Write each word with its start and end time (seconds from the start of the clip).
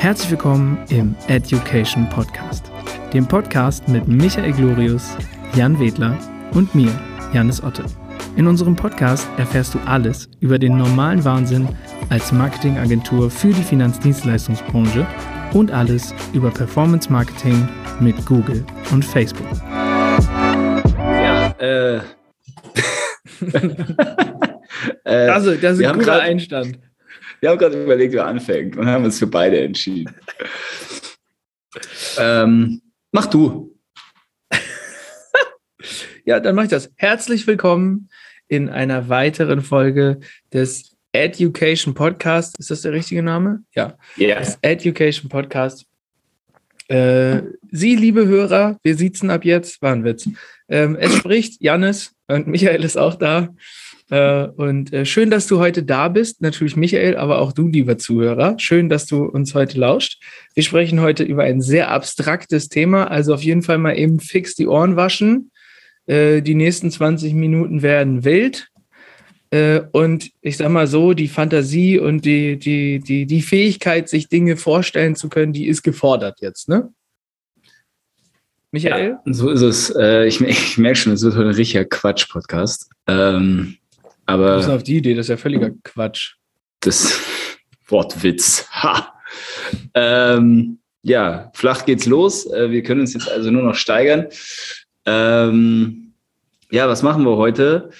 Herzlich 0.00 0.30
willkommen 0.30 0.78
im 0.88 1.14
Education 1.28 2.08
Podcast, 2.08 2.72
dem 3.12 3.28
Podcast 3.28 3.86
mit 3.86 4.08
Michael 4.08 4.50
Glorius, 4.52 5.14
Jan 5.54 5.78
Wedler 5.78 6.18
und 6.54 6.74
mir, 6.74 6.90
Janis 7.34 7.62
Otte. 7.62 7.84
In 8.34 8.46
unserem 8.46 8.74
Podcast 8.74 9.28
erfährst 9.36 9.74
du 9.74 9.78
alles 9.80 10.30
über 10.40 10.58
den 10.58 10.78
normalen 10.78 11.22
Wahnsinn 11.22 11.68
als 12.08 12.32
Marketingagentur 12.32 13.30
für 13.30 13.48
die 13.48 13.62
Finanzdienstleistungsbranche 13.62 15.06
und 15.52 15.70
alles 15.70 16.14
über 16.32 16.50
Performance 16.50 17.12
Marketing 17.12 17.68
mit 18.00 18.24
Google 18.24 18.64
und 18.92 19.04
Facebook. 19.04 19.46
Ja, 20.96 21.50
äh. 21.58 22.00
also, 25.04 25.54
das 25.56 25.78
ist 25.78 25.84
ein 25.84 25.92
guter 25.92 26.12
grad, 26.12 26.22
Einstand. 26.22 26.78
Wir 27.40 27.48
haben 27.48 27.58
gerade 27.58 27.82
überlegt, 27.82 28.12
wer 28.12 28.26
anfängt 28.26 28.76
und 28.76 28.86
haben 28.86 29.04
uns 29.04 29.18
für 29.18 29.26
beide 29.26 29.60
entschieden. 29.60 30.14
ähm, 32.18 32.82
mach 33.12 33.26
du. 33.26 33.78
ja, 36.26 36.38
dann 36.38 36.54
mach 36.54 36.64
ich 36.64 36.68
das. 36.68 36.92
Herzlich 36.96 37.46
willkommen 37.46 38.10
in 38.48 38.68
einer 38.68 39.08
weiteren 39.08 39.62
Folge 39.62 40.20
des 40.52 40.98
Education 41.12 41.94
Podcast. 41.94 42.58
Ist 42.58 42.70
das 42.70 42.82
der 42.82 42.92
richtige 42.92 43.22
Name? 43.22 43.64
Ja. 43.74 43.96
Yeah. 44.18 44.38
Das 44.38 44.58
Education 44.60 45.30
Podcast. 45.30 45.86
Äh, 46.88 47.40
Sie, 47.70 47.96
liebe 47.96 48.26
Hörer, 48.26 48.76
wir 48.82 48.96
sitzen 48.96 49.30
ab 49.30 49.46
jetzt, 49.46 49.80
war 49.80 49.92
ein 49.92 50.04
Witz. 50.04 50.28
Ähm, 50.68 50.94
es 50.96 51.16
spricht 51.16 51.62
Jannis 51.62 52.12
und 52.28 52.48
Michael 52.48 52.84
ist 52.84 52.98
auch 52.98 53.14
da. 53.14 53.48
Äh, 54.10 54.48
und 54.56 54.92
äh, 54.92 55.06
schön, 55.06 55.30
dass 55.30 55.46
du 55.46 55.58
heute 55.58 55.84
da 55.84 56.08
bist. 56.08 56.42
Natürlich 56.42 56.76
Michael, 56.76 57.16
aber 57.16 57.38
auch 57.38 57.52
du, 57.52 57.68
lieber 57.68 57.96
Zuhörer. 57.96 58.58
Schön, 58.58 58.88
dass 58.88 59.06
du 59.06 59.24
uns 59.24 59.54
heute 59.54 59.78
lauscht. 59.78 60.20
Wir 60.54 60.64
sprechen 60.64 61.00
heute 61.00 61.22
über 61.22 61.44
ein 61.44 61.60
sehr 61.60 61.90
abstraktes 61.90 62.68
Thema. 62.68 63.04
Also 63.04 63.32
auf 63.32 63.42
jeden 63.42 63.62
Fall 63.62 63.78
mal 63.78 63.96
eben 63.96 64.18
fix 64.18 64.56
die 64.56 64.66
Ohren 64.66 64.96
waschen. 64.96 65.52
Äh, 66.06 66.42
die 66.42 66.56
nächsten 66.56 66.90
20 66.90 67.34
Minuten 67.34 67.82
werden 67.82 68.24
wild. 68.24 68.66
Und 69.90 70.30
ich 70.42 70.58
sag 70.58 70.68
mal 70.68 70.86
so, 70.86 71.12
die 71.12 71.26
Fantasie 71.26 71.98
und 71.98 72.24
die, 72.24 72.56
die, 72.56 73.00
die, 73.00 73.26
die 73.26 73.42
Fähigkeit, 73.42 74.08
sich 74.08 74.28
Dinge 74.28 74.56
vorstellen 74.56 75.16
zu 75.16 75.28
können, 75.28 75.52
die 75.52 75.66
ist 75.66 75.82
gefordert 75.82 76.40
jetzt, 76.40 76.68
ne? 76.68 76.92
Michael? 78.70 79.18
Ja, 79.26 79.32
so 79.32 79.50
ist 79.50 79.62
es. 79.62 79.90
Ich, 80.24 80.40
ich 80.40 80.78
merke 80.78 80.94
schon, 80.94 81.14
es 81.14 81.24
wird 81.24 81.34
heute 81.34 81.48
ein 81.48 81.54
richtiger 81.56 81.84
Quatsch-Podcast. 81.84 82.90
Ähm, 83.08 83.74
aber. 84.30 84.52
Du 84.52 84.56
bist 84.58 84.70
auf 84.70 84.82
die 84.82 84.96
Idee, 84.96 85.14
das 85.14 85.26
ist 85.26 85.30
ja 85.30 85.36
völliger 85.36 85.70
Quatsch. 85.84 86.34
Das 86.80 87.20
Wortwitz. 87.88 88.66
Ha! 88.72 89.14
Ähm, 89.94 90.78
ja, 91.02 91.50
flach 91.54 91.84
geht's 91.84 92.06
los. 92.06 92.46
Äh, 92.50 92.70
wir 92.70 92.82
können 92.82 93.00
uns 93.00 93.14
jetzt 93.14 93.28
also 93.28 93.50
nur 93.50 93.62
noch 93.62 93.74
steigern. 93.74 94.26
Ähm, 95.06 96.14
ja, 96.70 96.88
was 96.88 97.02
machen 97.02 97.24
wir 97.24 97.36
heute? 97.36 97.90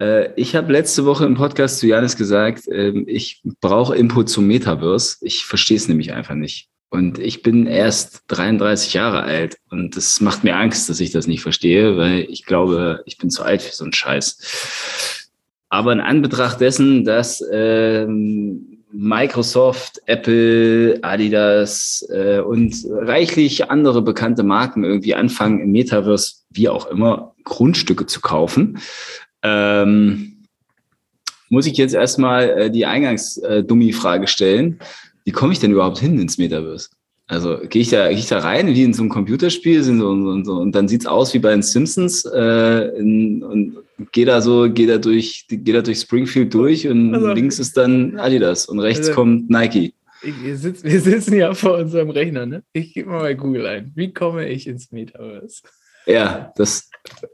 Äh, 0.00 0.32
ich 0.34 0.54
habe 0.54 0.72
letzte 0.72 1.04
Woche 1.04 1.24
im 1.24 1.34
Podcast 1.34 1.78
zu 1.78 1.86
Janis 1.86 2.16
gesagt, 2.16 2.64
ähm, 2.70 3.04
ich 3.06 3.42
brauche 3.60 3.96
Input 3.96 4.28
zum 4.28 4.46
Metaverse. 4.46 5.18
Ich 5.22 5.44
verstehe 5.44 5.76
es 5.76 5.88
nämlich 5.88 6.12
einfach 6.12 6.34
nicht. 6.34 6.68
Und 6.90 7.18
ich 7.18 7.42
bin 7.42 7.66
erst 7.66 8.24
33 8.28 8.92
Jahre 8.92 9.22
alt 9.22 9.56
und 9.70 9.96
das 9.96 10.20
macht 10.20 10.44
mir 10.44 10.56
Angst, 10.56 10.90
dass 10.90 11.00
ich 11.00 11.10
das 11.10 11.26
nicht 11.26 11.40
verstehe, 11.40 11.96
weil 11.96 12.26
ich 12.28 12.44
glaube, 12.44 13.02
ich 13.06 13.16
bin 13.16 13.30
zu 13.30 13.42
alt 13.42 13.62
für 13.62 13.74
so 13.74 13.84
einen 13.84 13.94
Scheiß. 13.94 15.21
Aber 15.72 15.90
in 15.94 16.00
Anbetracht 16.00 16.60
dessen, 16.60 17.02
dass 17.02 17.42
ähm, 17.50 18.82
Microsoft, 18.92 20.02
Apple, 20.04 20.98
Adidas 21.00 22.06
äh, 22.10 22.40
und 22.40 22.74
reichlich 22.90 23.70
andere 23.70 24.02
bekannte 24.02 24.42
Marken 24.42 24.84
irgendwie 24.84 25.14
anfangen, 25.14 25.60
im 25.60 25.72
Metaverse, 25.72 26.34
wie 26.50 26.68
auch 26.68 26.90
immer, 26.90 27.34
Grundstücke 27.44 28.04
zu 28.04 28.20
kaufen, 28.20 28.80
ähm, 29.42 30.44
muss 31.48 31.64
ich 31.64 31.78
jetzt 31.78 31.94
erstmal 31.94 32.50
äh, 32.50 32.70
die 32.70 32.84
Eingangs-Dummy-Frage 32.84 34.26
stellen. 34.26 34.78
Wie 35.24 35.32
komme 35.32 35.54
ich 35.54 35.58
denn 35.58 35.72
überhaupt 35.72 36.00
hin 36.00 36.18
ins 36.20 36.36
Metaverse? 36.36 36.90
Also 37.28 37.56
gehe 37.66 37.80
ich 37.80 37.88
da, 37.88 38.08
gehe 38.08 38.18
ich 38.18 38.28
da 38.28 38.40
rein 38.40 38.68
wie 38.68 38.82
in 38.82 38.92
so 38.92 39.00
einem 39.00 39.08
Computerspiel 39.08 39.82
sind 39.82 40.00
so, 40.00 40.10
und, 40.10 40.44
so, 40.44 40.52
und 40.52 40.72
dann 40.74 40.86
sieht's 40.86 41.06
aus 41.06 41.32
wie 41.32 41.38
bei 41.38 41.52
den 41.52 41.62
Simpsons 41.62 42.26
äh, 42.26 42.88
in, 42.98 43.42
und 43.42 43.81
gehe 44.10 44.26
da 44.26 44.40
so, 44.40 44.70
gehe 44.70 44.86
da 44.86 44.98
durch, 44.98 45.46
gehe 45.48 45.74
da 45.74 45.82
durch 45.82 45.98
Springfield 45.98 46.52
durch 46.52 46.88
und 46.88 47.14
also, 47.14 47.32
links 47.32 47.58
ist 47.58 47.76
dann 47.76 48.18
Adidas 48.18 48.66
und 48.66 48.80
rechts 48.80 49.08
also, 49.08 49.14
kommt 49.14 49.50
Nike. 49.50 49.94
wir, 50.22 50.56
sitzen, 50.56 50.88
wir 50.88 51.00
sitzen 51.00 51.36
ja 51.36 51.54
vor 51.54 51.78
unserem 51.78 52.10
Rechner, 52.10 52.46
ne? 52.46 52.62
Ich 52.72 52.94
gebe 52.94 53.10
mal 53.10 53.20
bei 53.20 53.34
Google 53.34 53.66
ein. 53.66 53.92
Wie 53.94 54.12
komme 54.12 54.48
ich 54.48 54.66
ins 54.66 54.90
Metaverse? 54.90 55.62
Ja, 56.06 56.52
das, 56.56 56.90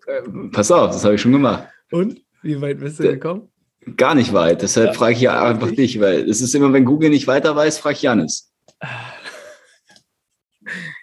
äh, 0.06 0.22
pass 0.52 0.70
auf, 0.70 0.90
das 0.90 1.04
habe 1.04 1.14
ich 1.14 1.20
schon 1.20 1.32
gemacht. 1.32 1.68
Und? 1.90 2.20
Wie 2.42 2.60
weit 2.60 2.78
bist 2.80 2.98
du 2.98 3.04
da, 3.04 3.12
gekommen? 3.12 3.48
Gar 3.96 4.14
nicht 4.14 4.32
weit. 4.32 4.62
Deshalb 4.62 4.88
ja, 4.88 4.92
frage 4.92 5.14
ich 5.14 5.20
ja 5.22 5.42
einfach 5.42 5.70
dich, 5.70 5.98
weil 6.00 6.28
es 6.28 6.40
ist 6.40 6.54
immer, 6.54 6.72
wenn 6.72 6.84
Google 6.84 7.10
nicht 7.10 7.26
weiter 7.26 7.56
weiß, 7.56 7.78
frage 7.78 7.96
ich 7.96 8.02
Janis. 8.02 8.52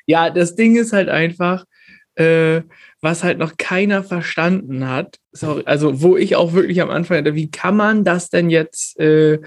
Ja, 0.08 0.30
das 0.30 0.56
Ding 0.56 0.76
ist 0.76 0.94
halt 0.94 1.10
einfach, 1.10 1.66
äh, 2.16 2.62
was 3.02 3.24
halt 3.24 3.38
noch 3.38 3.58
keiner 3.58 4.04
verstanden 4.04 4.88
hat. 4.88 5.20
Sorry, 5.32 5.64
also, 5.66 6.02
wo 6.02 6.18
ich 6.18 6.36
auch 6.36 6.54
wirklich 6.54 6.82
am 6.82 6.90
Anfang 6.90 7.18
hatte, 7.18 7.36
wie 7.36 7.50
kann 7.52 7.78
man 7.78 8.04
das 8.04 8.30
denn 8.30 8.50
jetzt, 8.50 9.00
äh, 9.00 9.40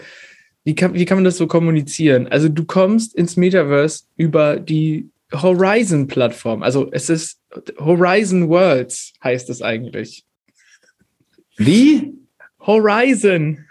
wie, 0.65 0.75
kann, 0.75 0.95
wie 0.95 1.05
kann 1.05 1.19
man 1.19 1.25
das 1.25 1.37
so 1.37 1.47
kommunizieren? 1.47 2.29
Also, 2.29 2.49
du 2.49 2.65
kommst 2.65 3.15
ins 3.15 3.37
Metaverse 3.37 4.05
über 4.17 4.59
die 4.59 5.09
Horizon-Plattform. 5.33 6.63
Also, 6.63 6.89
es 6.93 7.11
ist 7.11 7.41
Horizon 7.79 8.49
Worlds, 8.49 9.13
heißt 9.23 9.51
es 9.51 9.63
eigentlich. 9.63 10.25
Wie? 11.57 12.13
Horizon. 12.61 13.65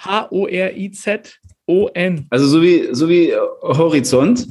H-O-R-I-Z-O-N. 0.00 1.46
Also 2.30 2.46
so 2.46 2.62
wie, 2.62 2.88
so 2.92 3.08
wie 3.08 3.34
Horizont? 3.62 4.48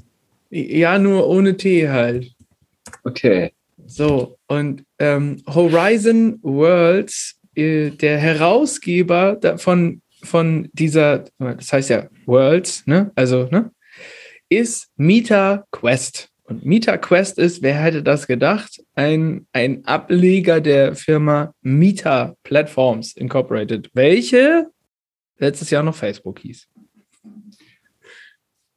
Ja, 0.50 0.98
nur 1.00 1.28
ohne 1.28 1.56
T 1.58 1.90
halt. 1.90 2.32
Okay. 3.04 3.52
So, 3.88 4.38
und 4.48 4.84
ähm, 5.00 5.42
Horizon 5.48 6.40
Worlds, 6.42 7.40
äh, 7.56 7.92
der 7.92 8.18
Herausgeber 8.18 9.40
von, 9.58 10.02
von 10.24 10.70
dieser, 10.74 11.26
das 11.38 11.72
heißt 11.72 11.90
ja 11.90 12.10
Worlds, 12.26 12.86
ne? 12.88 13.12
Also, 13.16 13.48
ne? 13.52 13.72
Ist 14.50 14.90
Meta 14.96 15.66
Quest. 15.72 16.30
Und 16.48 16.64
MetaQuest 16.64 17.40
ist, 17.40 17.64
wer 17.64 17.74
hätte 17.74 18.04
das 18.04 18.28
gedacht, 18.28 18.80
ein, 18.94 19.48
ein 19.52 19.84
Ableger 19.86 20.62
der 20.62 20.96
Firma 20.96 21.54
Meta 21.62 22.36
Platforms 22.44 23.14
Incorporated, 23.14 23.90
welche 23.94 24.68
letztes 25.40 25.72
Jahr 25.72 25.82
noch 25.82 25.96
Facebook 25.96 26.40
hieß. 26.40 26.68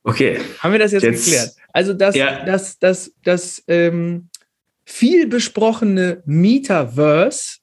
Okay. 0.02 0.40
Haben 0.60 0.72
wir 0.72 0.78
das 0.78 0.92
jetzt, 0.92 1.02
jetzt 1.02 1.25
geklärt? 1.26 1.50
Also 1.75 1.92
das, 1.92 2.16
ja. 2.16 2.42
das, 2.46 2.78
das, 2.78 3.12
das 3.22 3.62
ähm, 3.69 4.30
viel 4.88 5.26
besprochene 5.26 6.22
Metaverse 6.25 7.59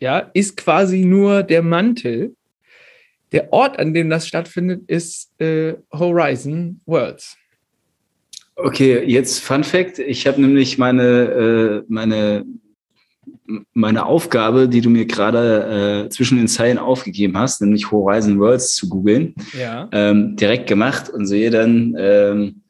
ja, 0.00 0.30
ist 0.34 0.56
quasi 0.56 1.04
nur 1.04 1.44
der 1.44 1.62
Mantel. 1.62 2.34
Der 3.30 3.52
Ort, 3.52 3.78
an 3.78 3.94
dem 3.94 4.10
das 4.10 4.26
stattfindet, 4.26 4.82
ist 4.88 5.30
äh, 5.40 5.74
Horizon 5.92 6.80
Worlds. 6.86 7.36
Okay, 8.56 9.04
jetzt 9.04 9.40
Fun 9.40 9.62
Fact. 9.62 10.00
Ich 10.00 10.26
habe 10.26 10.40
nämlich 10.40 10.76
meine, 10.76 11.02
äh, 11.04 11.82
meine, 11.88 12.44
meine 13.72 14.04
Aufgabe, 14.04 14.68
die 14.68 14.80
du 14.80 14.90
mir 14.90 15.06
gerade 15.06 16.06
äh, 16.06 16.08
zwischen 16.08 16.36
den 16.36 16.48
Zeilen 16.48 16.78
aufgegeben 16.78 17.38
hast, 17.38 17.60
nämlich 17.60 17.90
Horizon 17.92 18.40
Worlds 18.40 18.74
zu 18.74 18.88
googeln, 18.88 19.34
ja. 19.58 19.88
ähm, 19.92 20.34
direkt 20.34 20.66
gemacht 20.66 21.10
und 21.10 21.26
sehe 21.26 21.50
dann, 21.50 21.94
ähm, 21.96 22.63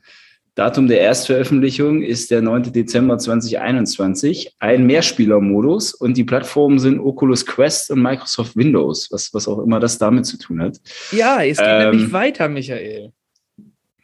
Datum 0.54 0.86
der 0.86 1.00
Erstveröffentlichung 1.00 2.02
ist 2.02 2.30
der 2.30 2.40
9. 2.40 2.72
Dezember 2.72 3.18
2021. 3.18 4.54
Ein 4.60 4.86
Mehrspielermodus 4.86 5.94
und 5.94 6.16
die 6.16 6.22
Plattformen 6.22 6.78
sind 6.78 7.00
Oculus 7.00 7.44
Quest 7.44 7.90
und 7.90 8.00
Microsoft 8.00 8.54
Windows, 8.54 9.08
was, 9.10 9.34
was 9.34 9.48
auch 9.48 9.58
immer 9.58 9.80
das 9.80 9.98
damit 9.98 10.26
zu 10.26 10.38
tun 10.38 10.62
hat. 10.62 10.80
Ja, 11.10 11.42
es 11.42 11.58
geht 11.58 11.66
ähm, 11.68 11.90
nämlich 11.90 12.12
weiter, 12.12 12.48
Michael. 12.48 13.12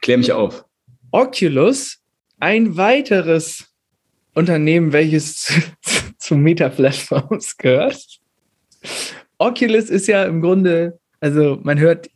Klär 0.00 0.18
mich 0.18 0.32
auf. 0.32 0.64
Oculus, 1.12 1.98
ein 2.40 2.76
weiteres 2.76 3.66
Unternehmen, 4.34 4.92
welches 4.92 5.52
zu 6.18 6.34
Meta 6.34 6.68
Platforms 6.68 7.56
gehört. 7.58 8.04
Oculus 9.38 9.88
ist 9.88 10.08
ja 10.08 10.24
im 10.24 10.40
Grunde, 10.40 10.98
also 11.20 11.60
man 11.62 11.78
hört 11.78 12.10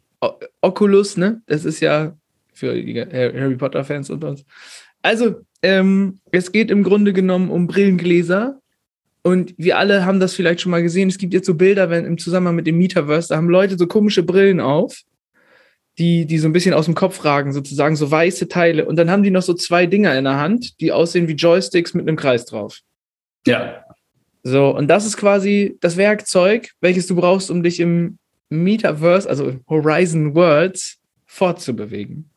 Oculus, 0.60 1.16
ne? 1.16 1.42
Das 1.46 1.64
ist 1.64 1.78
ja 1.78 2.16
für 2.54 2.74
die 2.74 3.00
Harry 3.00 3.56
Potter 3.56 3.84
Fans 3.84 4.10
und 4.10 4.24
uns. 4.24 4.44
Also, 5.02 5.36
ähm, 5.62 6.20
es 6.30 6.52
geht 6.52 6.70
im 6.70 6.82
Grunde 6.82 7.12
genommen 7.12 7.50
um 7.50 7.66
Brillengläser. 7.66 8.60
Und 9.22 9.54
wir 9.56 9.78
alle 9.78 10.04
haben 10.04 10.20
das 10.20 10.34
vielleicht 10.34 10.60
schon 10.60 10.70
mal 10.70 10.82
gesehen. 10.82 11.08
Es 11.08 11.18
gibt 11.18 11.32
jetzt 11.32 11.46
so 11.46 11.54
Bilder, 11.54 11.88
wenn 11.88 12.04
im 12.04 12.18
Zusammenhang 12.18 12.56
mit 12.56 12.66
dem 12.66 12.76
Metaverse, 12.76 13.28
da 13.28 13.36
haben 13.36 13.48
Leute 13.48 13.78
so 13.78 13.86
komische 13.86 14.22
Brillen 14.22 14.60
auf 14.60 15.04
die, 15.98 16.26
die 16.26 16.38
so 16.38 16.48
ein 16.48 16.52
bisschen 16.52 16.74
aus 16.74 16.86
dem 16.86 16.94
Kopf 16.94 17.24
ragen, 17.24 17.52
sozusagen, 17.52 17.96
so 17.96 18.10
weiße 18.10 18.48
Teile. 18.48 18.84
Und 18.84 18.96
dann 18.96 19.10
haben 19.10 19.22
die 19.22 19.30
noch 19.30 19.42
so 19.42 19.54
zwei 19.54 19.86
Dinger 19.86 20.16
in 20.18 20.24
der 20.24 20.38
Hand, 20.38 20.80
die 20.80 20.92
aussehen 20.92 21.28
wie 21.28 21.34
Joysticks 21.34 21.94
mit 21.94 22.08
einem 22.08 22.16
Kreis 22.16 22.44
drauf. 22.46 22.80
Ja. 23.46 23.84
So, 24.42 24.74
und 24.76 24.88
das 24.88 25.06
ist 25.06 25.16
quasi 25.16 25.78
das 25.80 25.96
Werkzeug, 25.96 26.70
welches 26.80 27.06
du 27.06 27.14
brauchst, 27.16 27.50
um 27.50 27.62
dich 27.62 27.80
im 27.80 28.18
Metaverse, 28.50 29.28
also 29.28 29.56
Horizon 29.68 30.34
Worlds, 30.34 30.98
fortzubewegen. 31.26 32.30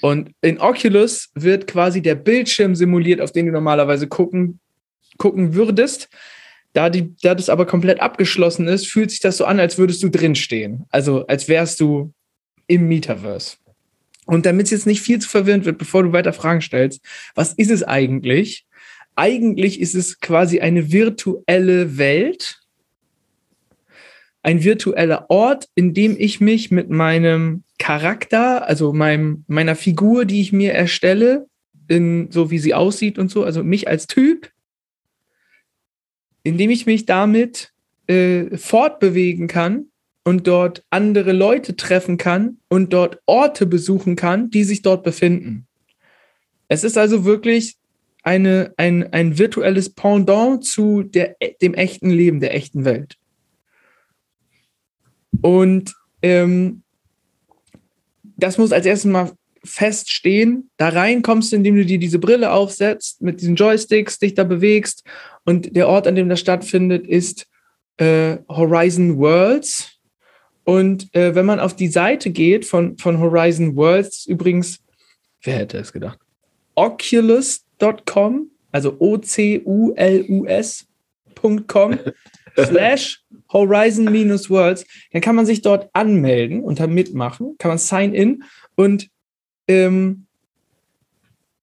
Und 0.00 0.30
in 0.40 0.58
Oculus 0.58 1.30
wird 1.34 1.66
quasi 1.66 2.02
der 2.02 2.14
Bildschirm 2.14 2.74
simuliert, 2.74 3.20
auf 3.20 3.32
den 3.32 3.46
du 3.46 3.52
normalerweise 3.52 4.08
gucken, 4.08 4.60
gucken 5.18 5.54
würdest. 5.54 6.08
Da, 6.72 6.90
die, 6.90 7.14
da 7.22 7.34
das 7.34 7.48
aber 7.48 7.66
komplett 7.66 8.00
abgeschlossen 8.00 8.66
ist, 8.66 8.88
fühlt 8.88 9.10
sich 9.10 9.20
das 9.20 9.36
so 9.36 9.44
an, 9.44 9.60
als 9.60 9.78
würdest 9.78 10.02
du 10.02 10.08
drinstehen. 10.08 10.84
Also 10.90 11.26
als 11.26 11.48
wärst 11.48 11.80
du 11.80 12.12
im 12.66 12.88
Metaverse. 12.88 13.56
Und 14.26 14.46
damit 14.46 14.66
es 14.66 14.70
jetzt 14.70 14.86
nicht 14.86 15.02
viel 15.02 15.18
zu 15.18 15.28
verwirrend 15.28 15.66
wird, 15.66 15.78
bevor 15.78 16.02
du 16.02 16.12
weiter 16.12 16.32
Fragen 16.32 16.62
stellst, 16.62 17.00
was 17.34 17.52
ist 17.52 17.70
es 17.70 17.82
eigentlich? 17.82 18.66
Eigentlich 19.16 19.80
ist 19.80 19.94
es 19.94 20.18
quasi 20.20 20.60
eine 20.60 20.90
virtuelle 20.90 21.98
Welt, 21.98 22.60
ein 24.42 24.64
virtueller 24.64 25.26
Ort, 25.30 25.68
in 25.74 25.94
dem 25.94 26.16
ich 26.18 26.40
mich 26.40 26.70
mit 26.70 26.90
meinem 26.90 27.63
Charakter, 27.78 28.66
also 28.66 28.92
meinem, 28.92 29.44
meiner 29.46 29.76
Figur, 29.76 30.24
die 30.24 30.40
ich 30.40 30.52
mir 30.52 30.72
erstelle, 30.72 31.46
in, 31.88 32.30
so 32.30 32.50
wie 32.50 32.58
sie 32.58 32.74
aussieht 32.74 33.18
und 33.18 33.30
so, 33.30 33.44
also 33.44 33.62
mich 33.62 33.88
als 33.88 34.06
Typ, 34.06 34.50
indem 36.42 36.70
ich 36.70 36.86
mich 36.86 37.06
damit 37.06 37.72
äh, 38.06 38.56
fortbewegen 38.56 39.48
kann 39.48 39.86
und 40.24 40.46
dort 40.46 40.84
andere 40.90 41.32
Leute 41.32 41.76
treffen 41.76 42.16
kann 42.16 42.58
und 42.68 42.92
dort 42.92 43.20
Orte 43.26 43.66
besuchen 43.66 44.16
kann, 44.16 44.50
die 44.50 44.64
sich 44.64 44.82
dort 44.82 45.04
befinden. 45.04 45.66
Es 46.68 46.84
ist 46.84 46.96
also 46.96 47.24
wirklich 47.24 47.76
eine, 48.22 48.72
ein, 48.78 49.12
ein 49.12 49.38
virtuelles 49.38 49.90
Pendant 49.90 50.64
zu 50.64 51.02
der, 51.02 51.36
dem 51.60 51.74
echten 51.74 52.10
Leben, 52.10 52.40
der 52.40 52.54
echten 52.54 52.84
Welt. 52.86 53.18
Und 55.42 55.94
ähm, 56.22 56.83
das 58.36 58.58
muss 58.58 58.72
als 58.72 58.86
erstes 58.86 59.10
mal 59.10 59.32
feststehen. 59.64 60.70
Da 60.76 60.90
rein 60.90 61.22
kommst 61.22 61.52
du, 61.52 61.56
indem 61.56 61.76
du 61.76 61.84
dir 61.84 61.98
diese 61.98 62.18
Brille 62.18 62.52
aufsetzt, 62.52 63.22
mit 63.22 63.40
diesen 63.40 63.56
Joysticks 63.56 64.18
dich 64.18 64.34
da 64.34 64.44
bewegst. 64.44 65.04
Und 65.44 65.74
der 65.74 65.88
Ort, 65.88 66.06
an 66.06 66.14
dem 66.14 66.28
das 66.28 66.40
stattfindet, 66.40 67.06
ist 67.06 67.46
äh, 67.96 68.36
Horizon 68.48 69.16
Worlds. 69.18 69.90
Und 70.64 71.14
äh, 71.14 71.34
wenn 71.34 71.46
man 71.46 71.60
auf 71.60 71.76
die 71.76 71.88
Seite 71.88 72.30
geht 72.30 72.64
von, 72.64 72.96
von 72.98 73.18
Horizon 73.20 73.76
Worlds, 73.76 74.26
übrigens, 74.26 74.80
wer 75.42 75.56
hätte 75.56 75.78
es 75.78 75.92
gedacht? 75.92 76.18
Oculus.com, 76.74 78.50
also 78.72 78.96
O-C-U-L-U-S.com 78.98 79.58
slash 82.56 83.22
Horizon-Worlds, 83.52 84.86
dann 85.12 85.22
kann 85.22 85.36
man 85.36 85.46
sich 85.46 85.62
dort 85.62 85.90
anmelden 85.92 86.62
und 86.62 86.80
dann 86.80 86.92
mitmachen, 86.92 87.56
kann 87.58 87.70
man 87.70 87.78
sign 87.78 88.14
in 88.14 88.44
und 88.74 89.08
ähm, 89.68 90.26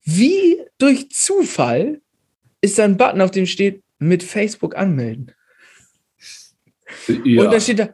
wie 0.03 0.57
durch 0.77 1.09
Zufall 1.11 2.01
ist 2.61 2.79
da 2.79 2.83
ein 2.83 2.97
Button, 2.97 3.21
auf 3.21 3.31
dem 3.31 3.45
steht, 3.45 3.83
mit 3.99 4.23
Facebook 4.23 4.75
anmelden. 4.75 5.31
Ja. 7.23 7.43
Und 7.43 7.53
da 7.53 7.59
steht 7.59 7.79
da, 7.79 7.89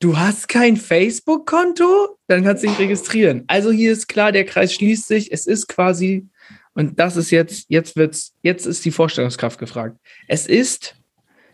du 0.00 0.18
hast 0.18 0.48
kein 0.48 0.76
Facebook-Konto? 0.76 2.18
Dann 2.26 2.44
kannst 2.44 2.62
du 2.62 2.68
dich 2.68 2.78
registrieren. 2.78 3.44
Also 3.46 3.70
hier 3.70 3.92
ist 3.92 4.08
klar, 4.08 4.32
der 4.32 4.44
Kreis 4.44 4.74
schließt 4.74 5.06
sich. 5.06 5.32
Es 5.32 5.46
ist 5.46 5.68
quasi, 5.68 6.26
und 6.74 6.98
das 6.98 7.16
ist 7.16 7.30
jetzt, 7.30 7.66
jetzt 7.68 7.96
wird's, 7.96 8.34
jetzt 8.42 8.66
ist 8.66 8.84
die 8.84 8.90
Vorstellungskraft 8.90 9.58
gefragt. 9.58 9.98
Es 10.26 10.46
ist 10.46 10.96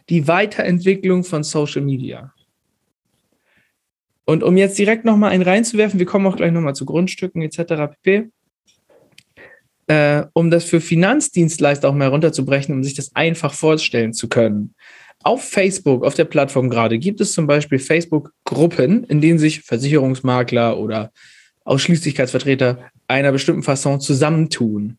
die 0.08 0.28
Weiterentwicklung 0.28 1.24
von 1.24 1.42
Social 1.42 1.82
Media. 1.82 2.32
Und 4.24 4.42
um 4.42 4.56
jetzt 4.56 4.78
direkt 4.78 5.04
nochmal 5.04 5.30
einen 5.30 5.42
reinzuwerfen, 5.42 5.98
wir 5.98 6.06
kommen 6.06 6.26
auch 6.26 6.36
gleich 6.36 6.52
nochmal 6.52 6.74
zu 6.74 6.84
Grundstücken 6.84 7.42
etc. 7.42 7.96
pp. 8.02 8.30
Äh, 9.88 10.24
um 10.32 10.50
das 10.50 10.64
für 10.64 10.80
Finanzdienstleister 10.80 11.88
auch 11.88 11.94
mal 11.94 12.08
runterzubrechen, 12.08 12.74
um 12.74 12.82
sich 12.82 12.94
das 12.94 13.14
einfach 13.14 13.54
vorstellen 13.54 14.12
zu 14.12 14.28
können. 14.28 14.74
Auf 15.22 15.44
Facebook, 15.44 16.04
auf 16.04 16.14
der 16.14 16.24
Plattform 16.24 16.70
gerade, 16.70 16.98
gibt 16.98 17.20
es 17.20 17.32
zum 17.32 17.46
Beispiel 17.46 17.78
Facebook-Gruppen, 17.78 19.04
in 19.04 19.20
denen 19.20 19.38
sich 19.38 19.62
Versicherungsmakler 19.62 20.76
oder 20.76 21.12
Ausschließlichkeitsvertreter 21.64 22.90
einer 23.06 23.32
bestimmten 23.32 23.62
Fasson 23.62 24.00
zusammentun. 24.00 24.98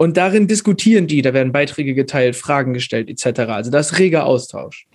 Und 0.00 0.16
darin 0.16 0.46
diskutieren 0.46 1.06
die, 1.06 1.20
da 1.20 1.34
werden 1.34 1.52
Beiträge 1.52 1.92
geteilt, 1.92 2.34
Fragen 2.34 2.72
gestellt, 2.72 3.10
etc. 3.10 3.40
Also 3.50 3.70
das 3.70 3.92
ist 3.92 3.98
reger 3.98 4.24
Austausch. 4.24 4.86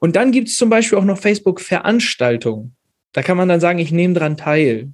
Und 0.00 0.16
dann 0.16 0.32
gibt 0.32 0.48
es 0.48 0.56
zum 0.56 0.68
Beispiel 0.68 0.98
auch 0.98 1.04
noch 1.04 1.18
Facebook-Veranstaltungen. 1.18 2.74
Da 3.12 3.22
kann 3.22 3.36
man 3.36 3.48
dann 3.48 3.60
sagen, 3.60 3.78
ich 3.78 3.92
nehme 3.92 4.14
dran 4.14 4.36
teil. 4.36 4.90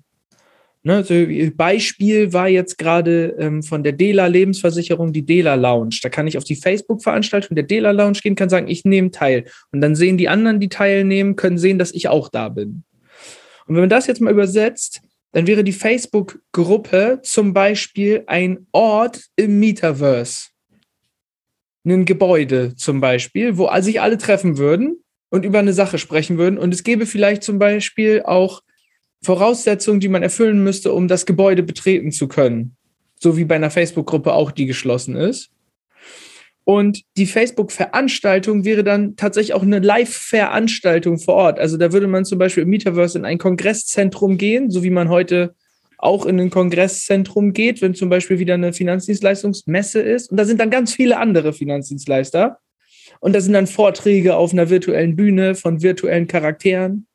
Ne, 0.83 1.03
so 1.03 1.15
Beispiel 1.57 2.35
war 2.35 2.51
jetzt 2.51 2.77
gerade 2.77 3.35
ähm, 3.39 3.63
von 3.63 3.83
der 3.83 3.93
Dela 3.93 4.27
Lebensversicherung 4.27 5.15
die 5.15 5.25
Dela 5.25 5.55
Lounge. 5.55 6.01
Da 6.03 6.11
kann 6.11 6.27
ich 6.27 6.37
auf 6.37 6.45
die 6.45 6.57
Facebook-Veranstaltung 6.57 7.55
der 7.55 7.65
Dela 7.65 7.93
Lounge 7.93 8.19
gehen, 8.23 8.35
kann 8.35 8.51
sagen, 8.51 8.69
ich 8.69 8.85
nehme 8.85 9.13
teil. 9.13 9.47
Und 9.71 9.81
dann 9.81 9.95
sehen 9.95 10.19
die 10.19 10.29
anderen, 10.29 10.61
die 10.61 10.69
teilnehmen, 10.69 11.37
können 11.37 11.57
sehen, 11.57 11.79
dass 11.79 11.93
ich 11.93 12.07
auch 12.07 12.29
da 12.29 12.51
bin. 12.51 12.85
Und 13.67 13.77
wenn 13.77 13.85
man 13.85 13.89
das 13.89 14.07
jetzt 14.09 14.21
mal 14.21 14.31
übersetzt, 14.31 15.01
dann 15.33 15.47
wäre 15.47 15.65
die 15.65 15.73
Facebook-Gruppe 15.73 17.21
zum 17.23 17.53
Beispiel 17.53 18.25
ein 18.27 18.67
Ort 18.73 19.25
im 19.37 19.59
Metaverse. 19.59 20.51
Ein 21.85 22.05
Gebäude 22.05 22.77
zum 22.77 23.01
Beispiel, 23.01 23.57
wo 23.59 23.69
sich 23.81 24.01
alle 24.01 24.19
treffen 24.19 24.57
würden 24.59 25.03
und 25.31 25.45
über 25.45 25.59
eine 25.59 25.73
Sache 25.73 25.99
sprechen 25.99 26.39
würden. 26.39 26.59
Und 26.59 26.73
es 26.73 26.85
gäbe 26.85 27.07
vielleicht 27.07 27.43
zum 27.43 27.59
Beispiel 27.59 28.23
auch 28.25 28.63
Voraussetzungen, 29.23 29.99
die 29.99 30.09
man 30.09 30.23
erfüllen 30.23 30.63
müsste, 30.63 30.93
um 30.93 31.09
das 31.09 31.27
Gebäude 31.27 31.63
betreten 31.63 32.13
zu 32.13 32.29
können. 32.29 32.77
So 33.19 33.37
wie 33.37 33.45
bei 33.45 33.57
einer 33.57 33.71
Facebook-Gruppe 33.71 34.35
auch, 34.35 34.51
die 34.51 34.67
geschlossen 34.67 35.17
ist. 35.17 35.51
Und 36.65 37.03
die 37.17 37.27
Facebook-Veranstaltung 37.27 38.65
wäre 38.65 38.85
dann 38.85 39.17
tatsächlich 39.17 39.55
auch 39.55 39.63
eine 39.63 39.81
Live-Veranstaltung 39.81 41.19
vor 41.19 41.35
Ort. 41.35 41.59
Also 41.59 41.77
da 41.77 41.93
würde 41.93 42.07
man 42.07 42.25
zum 42.25 42.39
Beispiel 42.39 42.63
im 42.63 42.71
Metaverse 42.71 43.19
in 43.19 43.25
ein 43.25 43.39
Kongresszentrum 43.39 44.39
gehen, 44.39 44.71
so 44.71 44.83
wie 44.85 44.91
man 44.91 45.09
heute 45.09 45.55
auch 45.99 46.27
in 46.27 46.39
ein 46.41 46.51
Kongresszentrum 46.51 47.53
geht, 47.53 47.81
wenn 47.81 47.95
zum 47.95 48.09
Beispiel 48.09 48.39
wieder 48.39 48.55
eine 48.55 48.73
Finanzdienstleistungsmesse 48.73 50.01
ist. 50.01 50.31
Und 50.31 50.37
da 50.37 50.45
sind 50.45 50.61
dann 50.61 50.71
ganz 50.71 50.95
viele 50.95 51.19
andere 51.19 51.53
Finanzdienstleister. 51.53 52.59
Und 53.21 53.35
da 53.35 53.41
sind 53.41 53.53
dann 53.53 53.67
Vorträge 53.67 54.37
auf 54.37 54.53
einer 54.53 54.71
virtuellen 54.71 55.17
Bühne 55.17 55.55
von 55.55 55.83
virtuellen 55.83 56.27
Charakteren. 56.27 57.07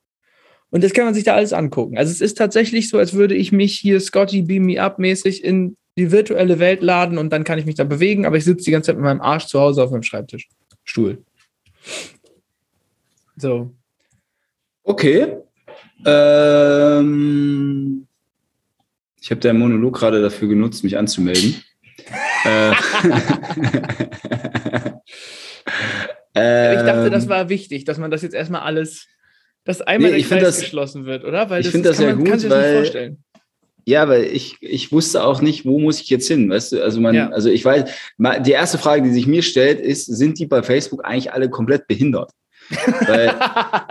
Und 0.69 0.83
das 0.83 0.93
kann 0.93 1.05
man 1.05 1.13
sich 1.13 1.23
da 1.23 1.35
alles 1.35 1.53
angucken. 1.53 1.97
Also 1.97 2.11
es 2.11 2.21
ist 2.21 2.37
tatsächlich 2.37 2.89
so, 2.89 2.97
als 2.97 3.13
würde 3.13 3.35
ich 3.35 3.51
mich 3.51 3.77
hier 3.77 3.99
Scotty 3.99 4.41
Beam 4.41 4.65
Me 4.65 4.81
Up 4.81 4.99
mäßig 4.99 5.43
in 5.43 5.77
die 5.97 6.11
virtuelle 6.11 6.59
Welt 6.59 6.83
laden 6.83 7.17
und 7.17 7.33
dann 7.33 7.43
kann 7.43 7.57
ich 7.57 7.65
mich 7.65 7.75
da 7.75 7.83
bewegen, 7.83 8.25
aber 8.25 8.37
ich 8.37 8.45
sitze 8.45 8.65
die 8.65 8.71
ganze 8.71 8.87
Zeit 8.87 8.97
mit 8.97 9.05
meinem 9.05 9.21
Arsch 9.21 9.47
zu 9.47 9.59
Hause 9.59 9.83
auf 9.83 9.91
meinem 9.91 10.03
Schreibtisch. 10.03 10.47
Stuhl. 10.83 11.23
So. 13.35 13.73
Okay. 14.83 15.37
Ähm, 16.05 18.07
ich 19.19 19.31
habe 19.31 19.41
deinen 19.41 19.59
Monolog 19.59 19.95
gerade 19.95 20.21
dafür 20.21 20.47
genutzt, 20.47 20.83
mich 20.83 20.97
anzumelden. 20.97 21.55
äh, 22.45 22.71
ich 26.75 26.83
dachte, 26.83 27.09
das 27.09 27.23
ähm. 27.23 27.29
war 27.29 27.49
wichtig, 27.49 27.85
dass 27.85 27.97
man 27.97 28.11
das 28.11 28.21
jetzt 28.21 28.35
erstmal 28.35 28.61
alles, 28.61 29.07
dass 29.63 29.81
einmal 29.81 30.11
nee, 30.11 30.21
der 30.21 30.39
Kreis 30.39 30.59
geschlossen 30.59 31.05
wird, 31.05 31.25
oder? 31.25 31.49
Weil 31.49 31.61
ich 31.61 31.69
finde 31.69 31.89
das, 31.89 31.97
das 31.97 32.05
ja 32.05 32.15
man, 32.15 32.23
gut, 32.23 32.49
weil 32.49 33.17
ja, 33.87 34.09
weil 34.09 34.25
ich, 34.25 34.57
ich 34.59 34.91
wusste 34.91 35.23
auch 35.23 35.41
nicht, 35.41 35.65
wo 35.65 35.79
muss 35.79 36.01
ich 36.01 36.09
jetzt 36.09 36.27
hin, 36.27 36.49
weißt 36.49 36.73
du? 36.73 36.83
Also 36.83 36.99
man, 36.99 37.15
ja. 37.15 37.29
also 37.29 37.49
ich 37.49 37.63
weiß, 37.63 37.89
die 38.45 38.51
erste 38.51 38.77
Frage, 38.77 39.01
die 39.03 39.11
sich 39.11 39.27
mir 39.27 39.41
stellt, 39.41 39.79
ist, 39.79 40.07
sind 40.07 40.39
die 40.39 40.45
bei 40.45 40.61
Facebook 40.61 41.05
eigentlich 41.05 41.31
alle 41.31 41.49
komplett 41.49 41.87
behindert? 41.87 42.31
weil 43.07 43.33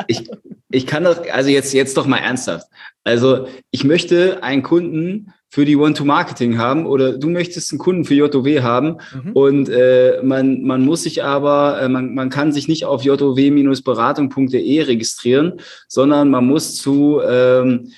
ich, 0.06 0.28
ich 0.70 0.86
kann 0.86 1.04
doch, 1.04 1.26
also 1.32 1.48
jetzt, 1.48 1.72
jetzt 1.72 1.96
doch 1.96 2.06
mal 2.06 2.18
ernsthaft. 2.18 2.66
Also 3.04 3.48
ich 3.70 3.84
möchte 3.84 4.42
einen 4.42 4.62
Kunden 4.62 5.32
für 5.48 5.64
die 5.64 5.76
One-to-Marketing 5.76 6.58
haben 6.58 6.84
oder 6.84 7.16
du 7.16 7.30
möchtest 7.30 7.72
einen 7.72 7.78
Kunden 7.78 8.04
für 8.04 8.12
JOW 8.12 8.60
haben 8.60 8.98
mhm. 9.14 9.32
und 9.32 9.70
äh, 9.70 10.20
man, 10.22 10.60
man 10.60 10.84
muss 10.84 11.04
sich 11.04 11.24
aber, 11.24 11.80
äh, 11.80 11.88
man, 11.88 12.14
man 12.14 12.28
kann 12.28 12.52
sich 12.52 12.68
nicht 12.68 12.84
auf 12.84 13.02
jow-beratung.de 13.02 14.82
registrieren, 14.82 15.54
sondern 15.88 16.28
man 16.28 16.46
muss 16.46 16.74
zu 16.74 17.22
ähm, 17.26 17.92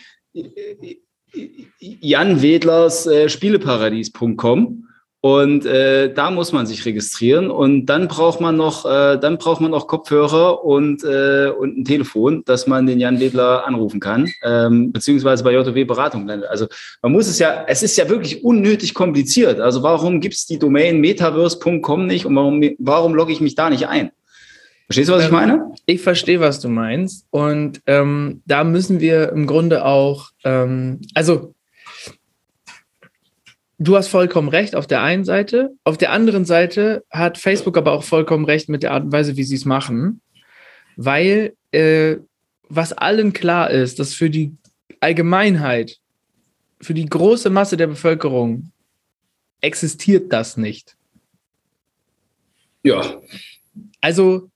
Jan 1.81 2.43
Wedlers 2.43 3.07
äh, 3.07 3.29
Spieleparadies.com 3.29 4.85
Und 5.21 5.67
äh, 5.67 6.15
da 6.15 6.31
muss 6.31 6.53
man 6.53 6.67
sich 6.67 6.87
registrieren 6.87 7.51
und 7.51 7.87
dann 7.87 8.07
braucht 8.07 8.41
man 8.41 8.57
noch, 8.57 8.85
äh, 8.85 9.19
dann 9.19 9.37
braucht 9.39 9.61
man 9.61 9.73
noch 9.73 9.89
Kopfhörer 9.89 10.65
und, 10.65 11.03
äh, 11.03 11.49
und 11.49 11.79
ein 11.79 11.85
Telefon, 11.85 12.45
dass 12.45 12.69
man 12.69 12.87
den 12.87 13.01
Jan 13.01 13.17
Ledler 13.17 13.67
anrufen 13.67 13.99
kann, 13.99 14.31
ähm, 14.45 14.93
beziehungsweise 14.93 15.43
bei 15.43 15.53
JW 15.53 15.85
Beratung. 15.85 16.31
Also 16.31 16.69
man 17.03 17.11
muss 17.11 17.27
es 17.27 17.41
ja, 17.41 17.65
es 17.67 17.83
ist 17.83 17.97
ja 17.97 18.09
wirklich 18.09 18.45
unnötig 18.45 18.95
kompliziert. 18.95 19.59
Also 19.59 19.83
warum 19.83 20.21
gibt 20.21 20.35
es 20.37 20.47
die 20.47 20.59
Domain 20.59 21.01
metaverse.com 21.01 22.07
nicht 22.07 22.25
und 22.25 22.37
warum, 22.37 22.63
warum 22.79 23.15
logge 23.15 23.33
ich 23.33 23.41
mich 23.41 23.57
da 23.57 23.71
nicht 23.71 23.89
ein? 23.89 24.13
Verstehst 24.89 25.11
du, 25.11 25.13
was 25.13 25.27
ich 25.27 25.31
meine? 25.31 25.75
Ich 25.85 26.01
verstehe, 26.01 26.41
was 26.41 26.61
du 26.61 26.71
meinst. 26.71 27.27
Und 27.29 27.83
ähm, 27.87 28.41
da 28.47 28.65
müssen 28.65 29.01
wir 29.01 29.31
im 29.33 29.47
Grunde 29.47 29.85
auch, 29.85 30.31
ähm, 30.45 31.03
also 31.13 31.55
du 33.77 33.97
hast 33.97 34.09
vollkommen 34.09 34.49
recht 34.49 34.75
auf 34.75 34.87
der 34.87 35.03
einen 35.03 35.27
Seite. 35.27 35.75
Auf 35.85 35.99
der 35.99 36.11
anderen 36.11 36.47
Seite 36.47 37.05
hat 37.11 37.37
Facebook 37.37 37.77
aber 37.77 37.93
auch 37.93 38.03
vollkommen 38.03 38.47
recht 38.47 38.71
mit 38.71 38.83
der 38.83 38.93
Art 38.93 39.05
und 39.05 39.13
Weise, 39.13 39.37
wie 39.37 39.45
sie 39.45 39.57
es 39.57 39.67
machen. 39.67 40.23
Weil 40.97 41.53
äh, 41.71 42.17
was 42.71 42.95
allen 42.95 43.35
klar 43.35 43.71
ist, 43.71 43.99
dass 43.99 44.15
für 44.15 44.31
die 44.31 44.57
Allgemeinheit, 45.01 45.99
für 46.81 46.95
die 46.95 47.05
große 47.05 47.51
Masse 47.51 47.77
der 47.77 47.89
Bevölkerung 47.89 48.73
existiert 49.61 50.33
das 50.33 50.57
nicht. 50.57 50.97
Ja. 52.83 53.21
Also 54.01 54.49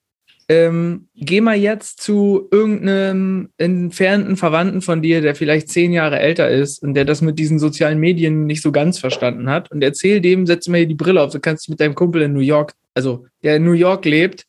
ähm, 0.48 1.08
geh 1.14 1.40
mal 1.40 1.56
jetzt 1.56 2.00
zu 2.00 2.48
irgendeinem 2.50 3.50
entfernten 3.56 4.36
Verwandten 4.36 4.82
von 4.82 5.02
dir, 5.02 5.20
der 5.20 5.34
vielleicht 5.34 5.68
zehn 5.68 5.92
Jahre 5.92 6.18
älter 6.18 6.48
ist 6.48 6.82
und 6.82 6.94
der 6.94 7.04
das 7.04 7.22
mit 7.22 7.38
diesen 7.38 7.58
sozialen 7.58 7.98
Medien 7.98 8.46
nicht 8.46 8.62
so 8.62 8.72
ganz 8.72 8.98
verstanden 8.98 9.48
hat 9.48 9.70
und 9.70 9.82
erzähl 9.82 10.20
dem, 10.20 10.46
setz 10.46 10.68
mir 10.68 10.78
hier 10.78 10.86
die 10.86 10.94
Brille 10.94 11.22
auf, 11.22 11.32
du 11.32 11.40
kannst 11.40 11.64
dich 11.64 11.70
mit 11.70 11.80
deinem 11.80 11.94
Kumpel 11.94 12.22
in 12.22 12.32
New 12.32 12.40
York, 12.40 12.74
also 12.94 13.26
der 13.42 13.56
in 13.56 13.64
New 13.64 13.72
York 13.72 14.04
lebt, 14.04 14.46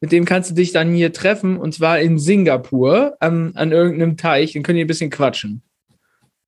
mit 0.00 0.12
dem 0.12 0.24
kannst 0.24 0.50
du 0.50 0.54
dich 0.54 0.72
dann 0.72 0.92
hier 0.92 1.12
treffen 1.12 1.56
und 1.56 1.74
zwar 1.74 2.00
in 2.00 2.18
Singapur 2.18 3.16
an, 3.20 3.52
an 3.54 3.72
irgendeinem 3.72 4.16
Teich, 4.16 4.52
dann 4.52 4.62
könnt 4.62 4.78
ihr 4.78 4.84
ein 4.84 4.88
bisschen 4.88 5.10
quatschen. 5.10 5.62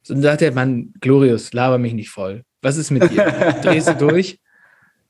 So, 0.03 0.15
dann 0.15 0.23
sagt 0.23 0.41
der 0.41 0.53
Mann, 0.53 0.93
Glorius, 1.01 1.53
laber 1.53 1.79
mich 1.79 1.95
nicht 1.95 2.11
voll. 2.11 2.43
Was 2.63 2.77
ist 2.77 2.91
mit 2.91 3.11
dir? 3.11 3.25
Drehst 3.63 3.89
du 3.89 3.95
durch? 3.95 4.39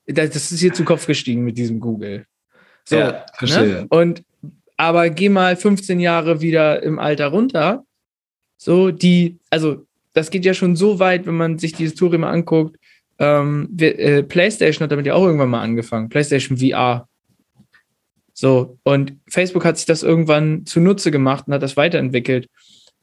Das 0.05 0.51
ist 0.51 0.59
hier 0.59 0.73
zu 0.73 0.83
Kopf 0.83 1.05
gestiegen 1.05 1.43
mit 1.43 1.57
diesem 1.57 1.79
Google. 1.79 2.25
So, 2.89 2.97
ja, 2.97 3.23
verstehe. 3.37 3.67
Ne? 3.67 3.87
Und 3.89 4.23
aber 4.75 5.09
geh 5.11 5.29
mal 5.29 5.55
15 5.55 5.99
Jahre 5.99 6.41
wieder 6.41 6.81
im 6.81 6.97
Alter 6.97 7.27
runter. 7.27 7.83
So, 8.57 8.89
die, 8.89 9.37
also 9.51 9.85
das 10.13 10.31
geht 10.31 10.43
ja 10.43 10.55
schon 10.55 10.75
so 10.75 10.97
weit, 10.97 11.27
wenn 11.27 11.35
man 11.35 11.59
sich 11.59 11.73
die 11.73 11.83
Historie 11.83 12.17
mal 12.17 12.31
anguckt. 12.31 12.77
Ähm, 13.19 13.67
wir, 13.71 13.99
äh, 13.99 14.23
PlayStation 14.23 14.83
hat 14.83 14.91
damit 14.91 15.05
ja 15.05 15.13
auch 15.13 15.25
irgendwann 15.25 15.49
mal 15.49 15.61
angefangen. 15.61 16.09
PlayStation 16.09 16.57
VR. 16.57 17.07
So, 18.33 18.79
und 18.83 19.17
Facebook 19.27 19.65
hat 19.65 19.77
sich 19.77 19.85
das 19.85 20.01
irgendwann 20.01 20.65
zunutze 20.65 21.11
gemacht 21.11 21.43
und 21.47 21.53
hat 21.53 21.61
das 21.61 21.77
weiterentwickelt. 21.77 22.47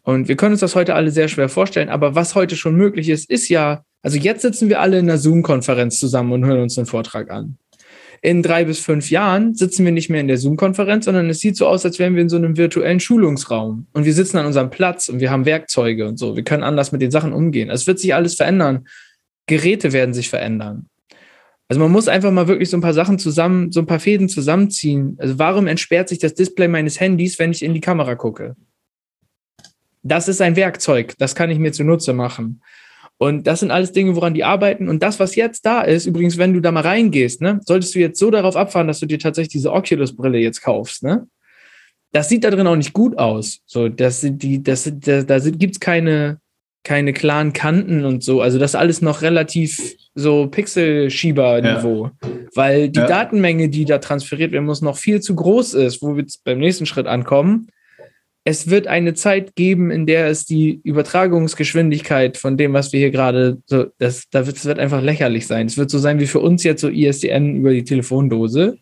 Und 0.03 0.27
wir 0.27 0.37
können 0.37 0.53
uns 0.53 0.61
das 0.61 0.75
heute 0.75 0.95
alle 0.95 1.13
sehr 1.13 1.29
schwer 1.29 1.49
vorstellen, 1.49 1.91
aber 1.91 2.15
was 2.15 2.35
heute 2.35 2.57
schon 2.57 2.75
möglich 2.75 3.09
ist, 3.09 3.31
ist 3.31 3.49
ja, 3.49 3.85
also 4.03 4.19
jetzt 4.19 4.43
sitzen 4.43 4.69
wir 4.69 4.81
alle 4.81 4.99
in 4.99 5.09
einer 5.09 5.19
Zoom-Konferenz 5.19 6.01
zusammen 6.01 6.33
und 6.33 6.45
hören 6.45 6.63
uns 6.63 6.77
einen 6.79 6.87
Vortrag 6.87 7.31
an 7.31 7.59
in 8.23 8.43
drei 8.43 8.65
bis 8.65 8.81
fünf 8.81 9.11
Jahren 9.11 9.55
sitzen 9.55 9.85
wir 9.85 9.93
nicht 9.93 10.11
mehr 10.11 10.21
in 10.21 10.29
der 10.29 10.39
Zoom-Konferenz, 10.39 11.05
sondern 11.05 11.31
es 11.31 11.41
sieht 11.41 11.57
so 11.57 11.67
aus, 11.67 11.85
als 11.85 11.99
wären 11.99 12.15
wir 12.15 12.23
in 12.23 12.29
so 12.29 12.37
einem 12.37 12.57
virtuellen 12.57 13.01
Schulungsraum 13.01 13.87
und 13.93 14.05
wir 14.05 14.15
sitzen 14.15 14.39
an 14.39 14.47
unserem 14.47 14.71
Platz 14.71 15.09
und 15.09 15.21
wir 15.21 15.31
haben 15.31 15.45
Werkzeuge 15.45 16.07
und 16.07 16.19
so. 16.19 16.37
Wir 16.37 16.45
können 16.45 16.63
anders 16.63 16.93
mit 16.93 17.03
den 17.03 17.11
Sachen 17.11 17.33
umgehen. 17.33 17.71
Es 17.71 17.87
wird 17.87 17.99
sich 17.99 18.15
alles 18.15 18.35
verändern. 18.35 18.87
Geräte 19.47 19.93
werden 19.93 20.15
sich 20.15 20.29
verändern. 20.29 20.89
Also 21.69 21.81
man 21.81 21.91
muss 21.91 22.09
einfach 22.09 22.31
mal 22.31 22.47
wirklich 22.47 22.71
so 22.71 22.77
ein 22.77 22.83
paar 22.83 22.95
Sachen 22.95 23.19
zusammen, 23.19 23.73
so 23.73 23.81
ein 23.81 23.87
paar 23.87 23.99
Fäden 23.99 24.29
zusammenziehen. 24.29 25.17
Also 25.19 25.39
warum 25.39 25.67
entsperrt 25.67 26.09
sich 26.09 26.19
das 26.19 26.35
Display 26.35 26.69
meines 26.69 27.01
Handys, 27.01 27.39
wenn 27.39 27.51
ich 27.51 27.63
in 27.63 27.75
die 27.75 27.81
Kamera 27.81 28.15
gucke? 28.15 28.55
Das 30.03 30.29
ist 30.29 30.41
ein 30.41 30.55
Werkzeug, 30.55 31.15
das 31.19 31.35
kann 31.35 31.51
ich 31.51 31.59
mir 31.59 31.73
zunutze 31.73 32.13
machen. 32.13 32.63
Und 33.19 33.47
das 33.47 33.61
sind 33.61 33.71
alles 33.71 33.93
Dinge, 33.93 34.15
woran 34.15 34.35
die 34.35 34.45
arbeiten. 34.45 34.89
Und 34.89 35.03
das, 35.03 35.19
was 35.19 35.37
jetzt 35.37 35.65
da 35.65 35.81
ist, 35.81 36.07
übrigens, 36.07 36.37
wenn 36.37 36.53
du 36.53 36.61
da 36.61 36.71
mal 36.71 36.83
reingehst, 36.83 37.41
ne, 37.41 37.61
solltest 37.65 37.95
du 37.95 37.99
jetzt 37.99 38.19
so 38.19 38.31
darauf 38.31 38.57
abfahren, 38.57 38.87
dass 38.87 39.01
du 39.01 39.07
dir 39.07 39.19
tatsächlich 39.19 39.53
diese 39.53 39.73
Oculus-Brille 39.73 40.39
jetzt 40.39 40.63
kaufst, 40.63 41.03
ne? 41.03 41.27
Das 42.13 42.29
sieht 42.29 42.45
da 42.45 42.51
drin 42.51 42.67
auch 42.67 42.77
nicht 42.77 42.93
gut 42.93 43.19
aus. 43.19 43.61
So, 43.67 43.89
das 43.89 44.21
sind 44.21 44.43
die, 44.43 44.63
das, 44.63 44.91
da, 45.01 45.23
da 45.23 45.39
gibt's 45.39 45.81
keine, 45.81 46.39
keine 46.83 47.13
klaren 47.13 47.53
Kanten 47.53 48.05
und 48.05 48.23
so. 48.23 48.41
Also 48.41 48.59
das 48.59 48.71
ist 48.71 48.77
alles 48.77 49.03
noch 49.03 49.23
relativ 49.23 49.97
so 50.15 50.47
Pixelschieber-Niveau. 50.47 52.05
Ja. 52.07 52.31
Weil 52.55 52.89
die 52.89 53.01
ja. 53.01 53.07
Datenmenge, 53.07 53.69
die 53.69 53.85
da 53.85 53.99
transferiert 53.99 54.53
werden 54.53 54.65
muss, 54.65 54.83
noch 54.83 54.97
viel 54.97 55.21
zu 55.21 55.35
groß 55.35 55.75
ist, 55.75 56.01
wo 56.01 56.15
wir 56.15 56.23
jetzt 56.23 56.45
beim 56.45 56.59
nächsten 56.59 56.87
Schritt 56.87 57.07
ankommen 57.07 57.69
es 58.49 58.71
wird 58.71 58.87
eine 58.87 59.15
Zeit 59.15 59.57
geben, 59.57 59.91
in 59.91 60.07
der 60.07 60.29
es 60.29 60.47
die 60.47 60.81
Übertragungsgeschwindigkeit 60.85 62.37
von 62.37 62.57
dem, 62.57 62.75
was 62.75 62.93
wir 62.93 63.01
hier 63.01 63.11
gerade, 63.11 63.61
so, 63.67 63.87
das, 63.99 64.31
das 64.31 64.65
wird, 64.65 64.79
einfach 64.79 65.03
lächerlich 65.03 65.49
sein. 65.49 65.67
Es 65.67 65.77
wird 65.77 65.91
so 65.91 65.99
sein 65.99 66.21
wie 66.21 66.29
für 66.29 66.39
uns 66.39 66.63
jetzt 66.63 66.81
so 66.81 66.89
ISDN 66.89 67.57
über 67.57 67.73
die 67.73 67.83
Telefondose. 67.83 68.79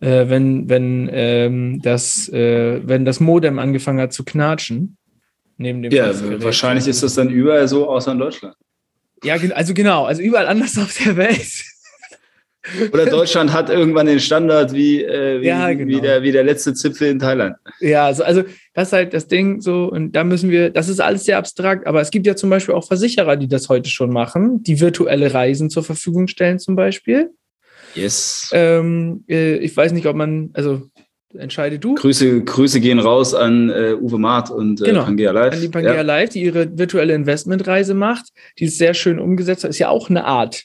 Äh, 0.00 0.28
wenn, 0.28 0.68
wenn, 0.68 1.08
ähm, 1.12 1.80
das, 1.80 2.28
äh, 2.30 2.80
wenn 2.84 3.04
das 3.04 3.20
Modem 3.20 3.60
angefangen 3.60 4.00
hat 4.00 4.12
zu 4.12 4.24
knatschen. 4.24 4.96
Neben 5.58 5.80
dem 5.80 5.92
ja, 5.92 6.10
wahrscheinlich 6.42 6.88
ist 6.88 7.04
das 7.04 7.14
dann 7.14 7.30
überall 7.30 7.68
so, 7.68 7.88
außer 7.88 8.10
in 8.10 8.18
Deutschland. 8.18 8.56
Ja, 9.22 9.36
also 9.54 9.74
genau, 9.74 10.06
also 10.06 10.22
überall 10.22 10.48
anders 10.48 10.76
auf 10.76 10.98
der 11.04 11.16
Welt. 11.16 11.64
Oder 12.92 13.06
Deutschland 13.06 13.52
hat 13.52 13.70
irgendwann 13.70 14.06
den 14.06 14.20
Standard 14.20 14.72
wie, 14.72 15.02
äh, 15.02 15.40
wie, 15.40 15.46
ja, 15.46 15.72
genau. 15.72 15.88
wie, 15.88 16.00
der, 16.00 16.22
wie 16.22 16.32
der 16.32 16.44
letzte 16.44 16.74
Zipfel 16.74 17.08
in 17.08 17.18
Thailand. 17.18 17.56
Ja, 17.80 18.06
also, 18.06 18.22
also 18.22 18.44
das 18.74 18.88
ist 18.88 18.92
halt 18.92 19.14
das 19.14 19.26
Ding 19.26 19.60
so, 19.60 19.90
und 19.90 20.12
da 20.12 20.22
müssen 20.24 20.50
wir, 20.50 20.70
das 20.70 20.88
ist 20.88 21.00
alles 21.00 21.24
sehr 21.24 21.38
abstrakt, 21.38 21.86
aber 21.86 22.00
es 22.00 22.10
gibt 22.10 22.26
ja 22.26 22.36
zum 22.36 22.50
Beispiel 22.50 22.74
auch 22.74 22.86
Versicherer, 22.86 23.36
die 23.36 23.48
das 23.48 23.68
heute 23.68 23.90
schon 23.90 24.10
machen, 24.10 24.62
die 24.62 24.80
virtuelle 24.80 25.34
Reisen 25.34 25.70
zur 25.70 25.82
Verfügung 25.82 26.28
stellen, 26.28 26.58
zum 26.58 26.76
Beispiel. 26.76 27.30
Yes. 27.94 28.48
Ähm, 28.52 29.24
äh, 29.28 29.56
ich 29.56 29.76
weiß 29.76 29.92
nicht, 29.92 30.06
ob 30.06 30.16
man, 30.16 30.50
also 30.54 30.82
entscheide 31.36 31.78
du. 31.78 31.94
Grüße, 31.94 32.44
Grüße 32.44 32.80
gehen 32.80 32.98
raus 32.98 33.34
an 33.34 33.70
äh, 33.70 33.94
Uwe 34.00 34.18
Maat 34.18 34.50
und 34.50 34.80
äh, 34.82 34.86
genau, 34.86 35.04
Pangea 35.04 35.32
Live. 35.32 35.54
An 35.54 35.60
die 35.60 35.68
Pangea 35.68 35.94
ja. 35.94 36.02
Live, 36.02 36.30
die 36.30 36.42
ihre 36.42 36.78
virtuelle 36.78 37.14
Investmentreise 37.14 37.94
macht, 37.94 38.26
die 38.58 38.64
ist 38.64 38.78
sehr 38.78 38.94
schön 38.94 39.18
umgesetzt 39.18 39.64
hat. 39.64 39.70
Ist 39.70 39.78
ja 39.78 39.88
auch 39.88 40.10
eine 40.10 40.24
Art 40.24 40.64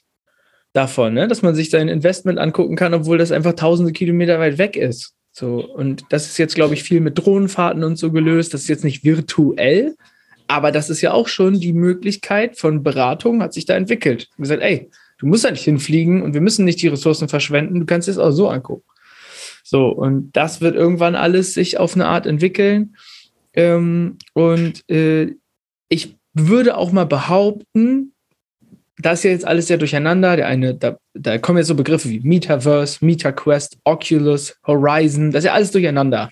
davon, 0.78 1.16
ne? 1.16 1.28
dass 1.28 1.42
man 1.42 1.56
sich 1.56 1.70
sein 1.70 1.90
Investment 1.90 2.38
angucken 2.38 2.76
kann, 2.76 2.94
obwohl 2.94 3.18
das 3.18 3.32
einfach 3.32 3.54
tausende 3.54 3.92
Kilometer 3.92 4.40
weit 4.40 4.58
weg 4.58 4.78
ist. 4.78 5.14
So, 5.32 5.64
und 5.66 6.06
das 6.10 6.28
ist 6.28 6.38
jetzt, 6.38 6.56
glaube 6.56 6.74
ich, 6.74 6.84
viel 6.84 7.02
mit 7.02 7.18
Drohnenfahrten 7.18 7.84
und 7.84 7.98
so 7.98 8.12
gelöst. 8.12 8.54
Das 8.54 8.62
ist 8.62 8.68
jetzt 8.70 8.84
nicht 8.84 9.04
virtuell, 9.04 9.96
aber 10.48 10.72
das 10.72 10.90
ist 10.90 11.02
ja 11.02 11.12
auch 11.12 11.28
schon 11.28 11.60
die 11.60 11.74
Möglichkeit 11.74 12.58
von 12.58 12.84
Beratung, 12.84 13.42
hat 13.42 13.54
sich 13.54 13.66
da 13.66 13.76
entwickelt. 13.76 14.30
Und 14.38 14.44
gesagt, 14.44 14.62
ey, 14.62 14.90
du 15.18 15.26
musst 15.26 15.44
da 15.44 15.52
nicht 15.52 15.64
hinfliegen 15.64 16.22
und 16.22 16.34
wir 16.34 16.42
müssen 16.42 16.66
nicht 16.66 16.82
die 16.82 16.88
Ressourcen 16.88 17.28
verschwenden, 17.28 17.80
du 17.80 17.86
kannst 17.86 18.08
es 18.08 18.18
auch 18.18 18.32
so 18.32 18.48
angucken. 18.48 18.84
So, 19.64 19.90
und 19.90 20.32
das 20.32 20.62
wird 20.62 20.76
irgendwann 20.76 21.16
alles 21.16 21.54
sich 21.54 21.78
auf 21.78 21.96
eine 21.96 22.08
Art 22.08 22.26
entwickeln. 22.26 22.96
Ähm, 23.54 24.18
und 24.34 24.90
äh, 24.90 25.36
ich 25.90 26.16
würde 26.34 26.78
auch 26.78 26.92
mal 26.92 27.06
behaupten, 27.06 28.14
das 29.00 29.20
ist 29.20 29.24
ja 29.24 29.32
jetzt 29.32 29.48
alles 29.48 29.68
sehr 29.68 29.78
durcheinander. 29.78 30.36
Der 30.36 30.48
eine, 30.48 30.74
da, 30.74 30.98
da 31.14 31.38
kommen 31.38 31.58
jetzt 31.58 31.68
so 31.68 31.76
Begriffe 31.76 32.10
wie 32.10 32.20
Metaverse, 32.20 33.04
MetaQuest, 33.06 33.78
Oculus, 33.84 34.56
Horizon, 34.66 35.32
das 35.32 35.44
ist 35.44 35.48
ja 35.48 35.54
alles 35.54 35.72
durcheinander. 35.72 36.30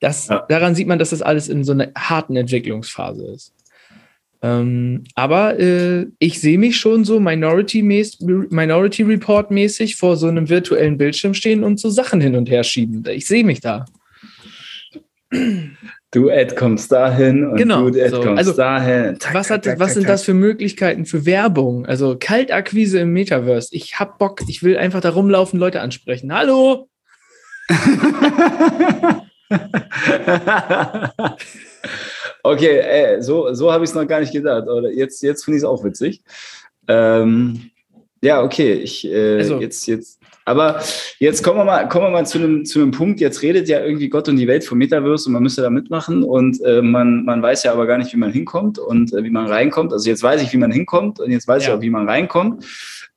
Das, 0.00 0.28
ja. 0.28 0.44
Daran 0.48 0.74
sieht 0.74 0.88
man, 0.88 0.98
dass 0.98 1.10
das 1.10 1.22
alles 1.22 1.48
in 1.48 1.64
so 1.64 1.72
einer 1.72 1.90
harten 1.96 2.36
Entwicklungsphase 2.36 3.26
ist. 3.32 3.52
Ähm, 4.42 5.04
aber 5.14 5.58
äh, 5.58 6.06
ich 6.18 6.40
sehe 6.40 6.58
mich 6.58 6.76
schon 6.76 7.04
so 7.04 7.18
Minority, 7.18 7.82
Minority 7.82 9.02
Report 9.02 9.50
mäßig 9.50 9.96
vor 9.96 10.16
so 10.16 10.26
einem 10.26 10.50
virtuellen 10.50 10.98
Bildschirm 10.98 11.32
stehen 11.32 11.64
und 11.64 11.80
so 11.80 11.88
Sachen 11.88 12.20
hin 12.20 12.36
und 12.36 12.50
her 12.50 12.64
schieben. 12.64 13.02
Ich 13.08 13.26
sehe 13.26 13.44
mich 13.44 13.60
da 13.60 13.86
du 16.14 16.30
Ad 16.30 16.54
kommst 16.54 16.92
dahin 16.92 17.44
und 17.44 17.56
genau, 17.56 17.90
du 17.90 18.00
Ad 18.00 18.10
so. 18.10 18.20
kommst 18.20 18.38
also, 18.38 18.52
dahin. 18.52 19.18
Tak, 19.18 19.34
was, 19.34 19.50
hat, 19.50 19.64
tak, 19.64 19.80
was 19.80 19.88
tak, 19.88 19.94
sind 19.94 20.08
das 20.08 20.22
für 20.22 20.34
Möglichkeiten 20.34 21.04
für 21.06 21.26
Werbung? 21.26 21.84
Also 21.86 22.16
Kaltakquise 22.18 23.00
im 23.00 23.12
Metaverse. 23.12 23.74
Ich 23.74 23.98
hab 23.98 24.18
Bock, 24.18 24.42
ich 24.48 24.62
will 24.62 24.76
einfach 24.76 25.00
da 25.00 25.10
rumlaufen, 25.10 25.58
Leute 25.58 25.80
ansprechen. 25.80 26.32
Hallo! 26.32 26.88
okay, 32.42 32.78
ey, 32.78 33.22
so, 33.22 33.52
so 33.54 33.72
habe 33.72 33.84
ich 33.84 33.90
es 33.90 33.96
noch 33.96 34.06
gar 34.06 34.20
nicht 34.20 34.32
gedacht. 34.32 34.68
Oder 34.68 34.90
jetzt, 34.90 35.22
jetzt 35.22 35.44
finde 35.44 35.56
ich 35.56 35.62
es 35.62 35.68
auch 35.68 35.82
witzig. 35.82 36.22
Ähm, 36.86 37.70
ja, 38.22 38.42
okay, 38.42 38.74
ich 38.74 39.10
äh, 39.10 39.38
also, 39.38 39.58
jetzt, 39.60 39.86
jetzt 39.86 40.20
Aber 40.44 40.82
jetzt 41.18 41.42
kommen 41.42 41.58
wir 41.58 41.64
mal, 41.64 41.88
kommen 41.88 42.06
wir 42.06 42.10
mal 42.10 42.26
zu 42.26 42.38
einem, 42.38 42.64
zu 42.64 42.80
einem 42.80 42.90
Punkt. 42.90 43.20
Jetzt 43.20 43.42
redet 43.42 43.68
ja 43.68 43.80
irgendwie 43.82 44.08
Gott 44.08 44.28
und 44.28 44.36
die 44.36 44.46
Welt 44.46 44.64
vom 44.64 44.78
Metaverse 44.78 45.28
und 45.28 45.32
man 45.32 45.42
müsste 45.42 45.62
da 45.62 45.70
mitmachen 45.70 46.22
und 46.22 46.62
äh, 46.62 46.82
man, 46.82 47.24
man 47.24 47.42
weiß 47.42 47.62
ja 47.64 47.72
aber 47.72 47.86
gar 47.86 47.98
nicht, 47.98 48.12
wie 48.12 48.18
man 48.18 48.30
hinkommt 48.30 48.78
und 48.78 49.12
äh, 49.14 49.24
wie 49.24 49.30
man 49.30 49.46
reinkommt. 49.46 49.92
Also 49.92 50.08
jetzt 50.08 50.22
weiß 50.22 50.42
ich, 50.42 50.52
wie 50.52 50.58
man 50.58 50.70
hinkommt 50.70 51.18
und 51.20 51.30
jetzt 51.30 51.48
weiß 51.48 51.64
ja. 51.64 51.70
ich 51.70 51.78
auch, 51.78 51.80
wie 51.82 51.90
man 51.90 52.08
reinkommt. 52.08 52.64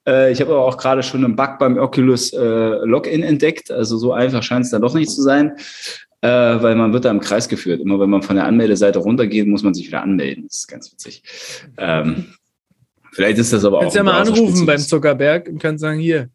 Äh, 0.07 0.31
ich 0.31 0.39
habe 0.39 0.53
aber 0.53 0.63
auch 0.63 0.77
gerade 0.77 1.03
schon 1.03 1.25
einen 1.25 1.36
Bug 1.36 1.60
beim 1.60 1.77
Oculus 1.77 2.31
äh, 2.31 2.39
Login 2.39 3.24
entdeckt. 3.24 3.72
Also 3.72 3.98
so 3.98 4.13
einfach 4.13 4.41
scheint 4.41 4.65
es 4.65 4.72
dann 4.72 4.81
doch 4.81 4.93
nicht 4.93 5.12
zu 5.12 5.22
sein. 5.22 5.53
Äh, 6.22 6.29
weil 6.29 6.75
man 6.75 6.93
wird 6.93 7.05
da 7.05 7.12
im 7.12 7.19
Kreis 7.19 7.48
geführt. 7.48 7.79
Immer 7.79 8.00
wenn 8.00 8.10
man 8.10 8.24
von 8.24 8.38
der 8.38 8.46
Anmeldeseite 8.46 9.00
runtergeht, 9.00 9.46
muss 9.48 9.63
man 9.63 9.74
sich 9.75 9.88
wieder 9.88 10.01
anmelden. 10.01 10.46
Das 10.48 10.60
ist 10.60 10.67
ganz 10.67 10.91
witzig. 10.91 11.22
Ähm, 11.77 12.34
vielleicht 13.12 13.38
ist 13.38 13.53
das 13.53 13.63
aber 13.63 13.81
kannst 13.81 13.98
auch. 13.98 14.03
Kannst 14.03 14.29
ja 14.31 14.34
mal 14.34 14.43
anrufen 14.43 14.65
beim 14.65 14.79
Zuckerberg 14.79 15.48
und 15.48 15.62
kannst 15.62 15.81
sagen, 15.81 16.00
hier, 16.00 16.29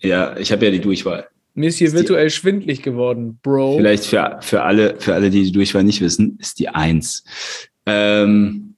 ja, 0.00 0.36
ich 0.36 0.52
habe 0.52 0.64
ja 0.64 0.70
die 0.70 0.80
Durchwahl. 0.80 1.28
Mir 1.54 1.68
ist 1.68 1.78
hier 1.78 1.88
ist 1.88 1.94
virtuell 1.94 2.26
die, 2.26 2.34
schwindlig 2.34 2.82
geworden, 2.82 3.38
Bro. 3.42 3.78
Vielleicht 3.78 4.04
für, 4.04 4.38
für, 4.40 4.62
alle, 4.62 4.96
für 4.98 5.14
alle, 5.14 5.30
die 5.30 5.44
die 5.44 5.52
Durchwahl 5.52 5.84
nicht 5.84 6.02
wissen, 6.02 6.36
ist 6.38 6.58
die 6.58 6.68
Eins. 6.68 7.24
Ähm, 7.86 8.74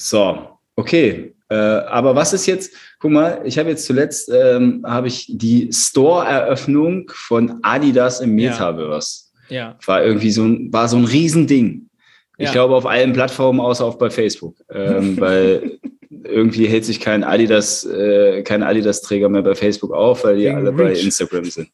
so, 0.00 0.58
okay. 0.76 1.34
Äh, 1.48 1.54
aber 1.54 2.14
was 2.14 2.32
ist 2.32 2.46
jetzt, 2.46 2.74
guck 3.00 3.10
mal, 3.10 3.42
ich 3.44 3.58
habe 3.58 3.70
jetzt 3.70 3.86
zuletzt, 3.86 4.30
ähm, 4.32 4.84
habe 4.86 5.08
ich 5.08 5.26
die 5.28 5.70
Store-Eröffnung 5.72 7.10
von 7.12 7.58
Adidas 7.62 8.20
im 8.20 8.34
Metaverse. 8.34 9.24
Ja. 9.48 9.56
ja. 9.56 9.78
War 9.84 10.04
irgendwie 10.04 10.30
so 10.30 10.44
ein, 10.44 10.72
war 10.72 10.88
so 10.88 10.96
ein 10.96 11.04
Riesending. 11.04 11.88
Ich 12.36 12.46
ja. 12.46 12.52
glaube 12.52 12.74
auf 12.74 12.86
allen 12.86 13.12
Plattformen 13.12 13.60
außer 13.60 13.84
auch 13.84 13.96
bei 13.96 14.10
Facebook. 14.10 14.56
Ähm, 14.70 15.16
weil 15.20 15.78
irgendwie 16.24 16.66
hält 16.66 16.84
sich 16.84 17.00
kein 17.00 17.24
Adidas, 17.24 17.84
äh, 17.84 18.42
kein 18.42 18.62
Adidas-Träger 18.62 19.28
mehr 19.28 19.42
bei 19.42 19.54
Facebook 19.54 19.92
auf, 19.92 20.24
weil 20.24 20.36
die 20.36 20.44
wegen 20.44 20.56
alle 20.56 20.70
Reach. 20.70 20.98
bei 20.98 21.00
Instagram 21.00 21.44
sind. 21.44 21.68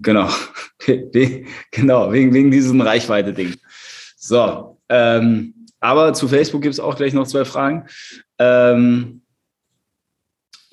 Genau. 0.00 0.28
genau, 1.70 2.12
wegen, 2.12 2.34
wegen 2.34 2.50
diesem 2.50 2.80
Reichweite-Ding. 2.80 3.54
So, 4.16 4.78
ähm, 4.88 5.54
aber 5.80 6.14
zu 6.14 6.28
Facebook 6.28 6.62
gibt 6.62 6.74
es 6.74 6.80
auch 6.80 6.96
gleich 6.96 7.12
noch 7.12 7.26
zwei 7.26 7.44
Fragen. 7.44 7.86
Ähm, 8.38 9.20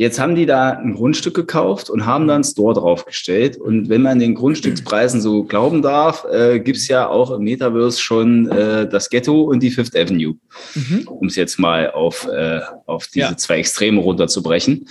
Jetzt 0.01 0.19
haben 0.19 0.33
die 0.33 0.47
da 0.47 0.71
ein 0.71 0.95
Grundstück 0.95 1.35
gekauft 1.35 1.91
und 1.91 2.07
haben 2.07 2.25
dann 2.25 2.37
einen 2.37 2.43
Store 2.43 2.73
draufgestellt. 2.73 3.57
Und 3.57 3.87
wenn 3.87 4.01
man 4.01 4.17
den 4.17 4.33
Grundstückspreisen 4.33 5.21
so 5.21 5.43
glauben 5.43 5.83
darf, 5.83 6.25
äh, 6.25 6.59
gibt 6.59 6.79
es 6.79 6.87
ja 6.87 7.07
auch 7.07 7.29
im 7.29 7.43
Metaverse 7.43 8.01
schon 8.01 8.49
äh, 8.49 8.89
das 8.89 9.11
Ghetto 9.11 9.43
und 9.43 9.61
die 9.61 9.69
Fifth 9.69 9.95
Avenue, 9.95 10.37
mhm. 10.73 11.07
um 11.07 11.27
es 11.27 11.35
jetzt 11.35 11.59
mal 11.59 11.91
auf, 11.91 12.27
äh, 12.27 12.61
auf 12.87 13.09
diese 13.13 13.27
ja. 13.27 13.37
zwei 13.37 13.59
Extreme 13.59 14.01
runterzubrechen. 14.01 14.87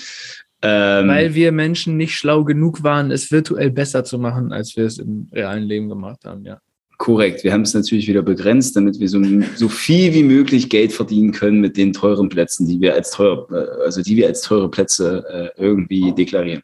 Ähm, 0.62 1.08
Weil 1.08 1.34
wir 1.34 1.50
Menschen 1.50 1.96
nicht 1.96 2.14
schlau 2.14 2.44
genug 2.44 2.84
waren, 2.84 3.10
es 3.10 3.32
virtuell 3.32 3.72
besser 3.72 4.04
zu 4.04 4.16
machen, 4.16 4.52
als 4.52 4.76
wir 4.76 4.84
es 4.84 4.98
im 4.98 5.28
realen 5.32 5.64
Leben 5.64 5.88
gemacht 5.88 6.24
haben, 6.24 6.44
ja. 6.44 6.60
Korrekt. 7.00 7.44
Wir 7.44 7.54
haben 7.54 7.62
es 7.62 7.72
natürlich 7.72 8.08
wieder 8.08 8.20
begrenzt, 8.20 8.76
damit 8.76 9.00
wir 9.00 9.08
so, 9.08 9.22
so 9.56 9.70
viel 9.70 10.12
wie 10.12 10.22
möglich 10.22 10.68
Geld 10.68 10.92
verdienen 10.92 11.32
können 11.32 11.58
mit 11.58 11.78
den 11.78 11.94
teuren 11.94 12.28
Plätzen, 12.28 12.68
die 12.68 12.78
wir 12.78 12.92
als 12.92 13.12
teure, 13.12 13.46
äh, 13.80 13.84
also 13.86 14.02
die 14.02 14.18
wir 14.18 14.26
als 14.26 14.42
teure 14.42 14.70
Plätze 14.70 15.24
äh, 15.56 15.62
irgendwie 15.62 16.12
deklarieren. 16.12 16.60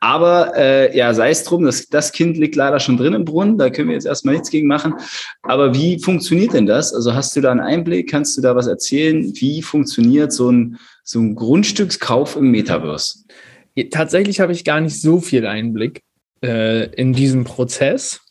Aber 0.00 0.56
äh, 0.56 0.96
ja, 0.96 1.12
sei 1.12 1.28
es 1.28 1.44
drum, 1.44 1.66
das, 1.66 1.86
das 1.88 2.12
Kind 2.12 2.38
liegt 2.38 2.56
leider 2.56 2.80
schon 2.80 2.96
drin 2.96 3.12
im 3.12 3.26
Brunnen, 3.26 3.58
da 3.58 3.68
können 3.68 3.88
wir 3.88 3.94
jetzt 3.94 4.06
erstmal 4.06 4.36
nichts 4.36 4.48
gegen 4.48 4.68
machen. 4.68 4.94
Aber 5.42 5.74
wie 5.74 5.98
funktioniert 5.98 6.54
denn 6.54 6.64
das? 6.64 6.94
Also 6.94 7.12
hast 7.12 7.36
du 7.36 7.42
da 7.42 7.50
einen 7.50 7.60
Einblick? 7.60 8.08
Kannst 8.08 8.38
du 8.38 8.40
da 8.40 8.56
was 8.56 8.68
erzählen? 8.68 9.34
Wie 9.34 9.60
funktioniert 9.60 10.32
so 10.32 10.50
ein, 10.50 10.78
so 11.04 11.20
ein 11.20 11.34
Grundstückskauf 11.34 12.36
im 12.36 12.50
Metaverse? 12.52 13.18
Tatsächlich 13.90 14.40
habe 14.40 14.52
ich 14.52 14.64
gar 14.64 14.80
nicht 14.80 14.98
so 14.98 15.20
viel 15.20 15.46
Einblick 15.46 16.00
äh, 16.42 16.86
in 16.94 17.12
diesen 17.12 17.44
Prozess 17.44 18.22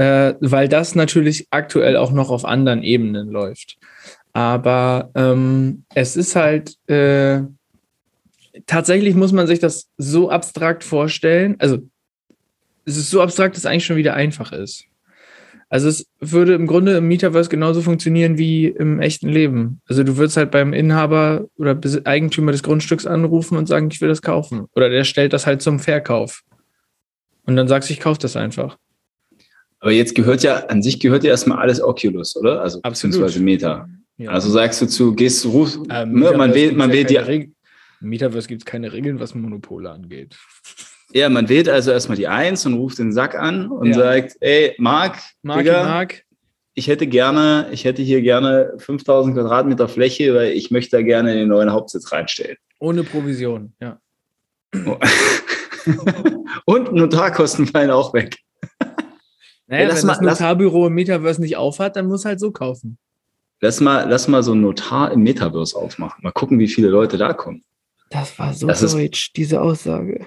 äh, 0.00 0.34
weil 0.40 0.66
das 0.66 0.94
natürlich 0.94 1.46
aktuell 1.50 1.98
auch 1.98 2.10
noch 2.10 2.30
auf 2.30 2.46
anderen 2.46 2.82
Ebenen 2.82 3.28
läuft. 3.28 3.76
Aber 4.32 5.10
ähm, 5.14 5.84
es 5.94 6.16
ist 6.16 6.36
halt, 6.36 6.76
äh, 6.88 7.42
tatsächlich 8.64 9.14
muss 9.14 9.32
man 9.32 9.46
sich 9.46 9.58
das 9.58 9.90
so 9.98 10.30
abstrakt 10.30 10.84
vorstellen. 10.84 11.56
Also 11.58 11.80
es 12.86 12.96
ist 12.96 13.10
so 13.10 13.20
abstrakt, 13.20 13.56
dass 13.56 13.64
es 13.64 13.66
eigentlich 13.66 13.84
schon 13.84 13.98
wieder 13.98 14.14
einfach 14.14 14.52
ist. 14.52 14.86
Also 15.68 15.88
es 15.88 16.06
würde 16.18 16.54
im 16.54 16.66
Grunde 16.66 16.96
im 16.96 17.06
Metaverse 17.06 17.50
genauso 17.50 17.82
funktionieren 17.82 18.38
wie 18.38 18.68
im 18.68 19.00
echten 19.00 19.28
Leben. 19.28 19.82
Also 19.86 20.02
du 20.02 20.16
würdest 20.16 20.38
halt 20.38 20.50
beim 20.50 20.72
Inhaber 20.72 21.44
oder 21.58 21.78
Eigentümer 22.04 22.52
des 22.52 22.62
Grundstücks 22.62 23.04
anrufen 23.04 23.58
und 23.58 23.66
sagen, 23.66 23.90
ich 23.92 24.00
will 24.00 24.08
das 24.08 24.22
kaufen. 24.22 24.64
Oder 24.74 24.88
der 24.88 25.04
stellt 25.04 25.34
das 25.34 25.46
halt 25.46 25.60
zum 25.60 25.78
Verkauf. 25.78 26.40
Und 27.44 27.56
dann 27.56 27.68
sagst 27.68 27.90
du, 27.90 27.92
ich 27.92 28.00
kaufe 28.00 28.18
das 28.18 28.34
einfach. 28.34 28.78
Aber 29.80 29.92
jetzt 29.92 30.14
gehört 30.14 30.42
ja, 30.42 30.66
an 30.66 30.82
sich 30.82 31.00
gehört 31.00 31.24
ja 31.24 31.30
erstmal 31.30 31.58
alles 31.58 31.82
Oculus, 31.82 32.36
oder? 32.36 32.60
Also 32.60 32.80
Absolut. 32.82 33.14
beziehungsweise 33.14 33.42
Meta. 33.42 33.88
Ja. 34.18 34.30
Also 34.30 34.50
sagst 34.50 34.82
du 34.82 34.86
zu, 34.86 35.14
gehst, 35.14 35.46
ruf, 35.46 35.78
ähm, 35.88 36.12
ne, 36.12 36.32
man 36.36 36.52
wählt, 36.52 36.76
man 36.76 36.92
wählt 36.92 37.10
ja. 37.10 37.22
Im 37.26 37.54
Metaverse 38.00 38.48
gibt 38.48 38.62
es 38.62 38.66
keine 38.66 38.92
Regeln, 38.92 39.18
was 39.18 39.34
Monopole 39.34 39.90
angeht. 39.90 40.36
Ja, 41.12 41.28
man 41.28 41.48
wählt 41.48 41.68
also 41.68 41.90
erstmal 41.90 42.16
die 42.16 42.28
Eins 42.28 42.64
und 42.66 42.74
ruft 42.74 42.98
den 42.98 43.12
Sack 43.12 43.34
an 43.34 43.68
und 43.70 43.88
ja. 43.88 43.94
sagt, 43.94 44.36
ey, 44.40 44.74
Marc, 44.78 45.18
Marc, 45.42 45.58
Digga, 45.58 45.84
Marc, 45.84 46.24
ich 46.74 46.86
hätte 46.88 47.06
gerne, 47.06 47.68
ich 47.72 47.84
hätte 47.84 48.02
hier 48.02 48.22
gerne 48.22 48.74
5000 48.78 49.34
Quadratmeter 49.34 49.88
Fläche, 49.88 50.34
weil 50.34 50.52
ich 50.52 50.70
möchte 50.70 50.98
da 50.98 51.02
gerne 51.02 51.34
den 51.34 51.48
neuen 51.48 51.72
Hauptsitz 51.72 52.12
reinstellen. 52.12 52.56
Ohne 52.78 53.02
Provision, 53.02 53.72
ja. 53.80 53.98
und 56.64 56.92
Notarkosten 56.92 57.66
fallen 57.66 57.90
auch 57.90 58.14
weg. 58.14 58.38
Naja, 59.70 59.88
ja, 59.88 59.96
wenn 59.96 60.06
mal, 60.06 60.14
das 60.14 60.20
Notarbüro 60.20 60.88
im 60.88 60.94
Metaverse 60.94 61.40
nicht 61.40 61.56
aufhat, 61.56 61.94
dann 61.94 62.06
muss 62.06 62.24
halt 62.24 62.40
so 62.40 62.50
kaufen. 62.50 62.98
Lass 63.60 63.80
mal, 63.80 64.08
lass 64.08 64.26
mal 64.26 64.42
so 64.42 64.52
ein 64.52 64.60
Notar 64.60 65.12
im 65.12 65.22
Metaverse 65.22 65.76
aufmachen. 65.76 66.24
Mal 66.24 66.32
gucken, 66.32 66.58
wie 66.58 66.66
viele 66.66 66.88
Leute 66.88 67.18
da 67.18 67.32
kommen. 67.32 67.62
Das 68.10 68.36
war 68.38 68.52
so 68.52 68.66
das 68.66 68.80
deutsch, 68.80 69.28
ist, 69.28 69.36
diese 69.36 69.60
Aussage. 69.60 70.26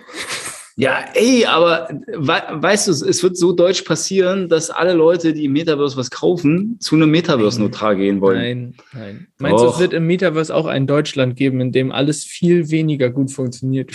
Ja, 0.77 1.03
ey, 1.13 1.45
aber 1.45 1.89
we 2.07 2.41
weißt 2.51 2.87
du, 2.87 2.91
es 2.91 3.21
wird 3.21 3.37
so 3.37 3.51
deutsch 3.51 3.81
passieren, 3.81 4.47
dass 4.47 4.69
alle 4.69 4.93
Leute, 4.93 5.33
die 5.33 5.45
im 5.45 5.53
Metaverse 5.53 5.97
was 5.97 6.09
kaufen, 6.09 6.77
zu 6.79 6.95
einem 6.95 7.11
Metaverse-Notar 7.11 7.95
gehen 7.95 8.21
wollen. 8.21 8.39
Nein, 8.39 8.75
nein. 8.93 9.27
Meinst 9.39 9.63
du, 9.63 9.67
es 9.67 9.79
wird 9.79 9.93
im 9.93 10.07
Metaverse 10.07 10.55
auch 10.55 10.65
ein 10.65 10.87
Deutschland 10.87 11.35
geben, 11.35 11.59
in 11.59 11.73
dem 11.73 11.91
alles 11.91 12.23
viel 12.23 12.71
weniger 12.71 13.09
gut 13.09 13.29
funktioniert 13.29 13.91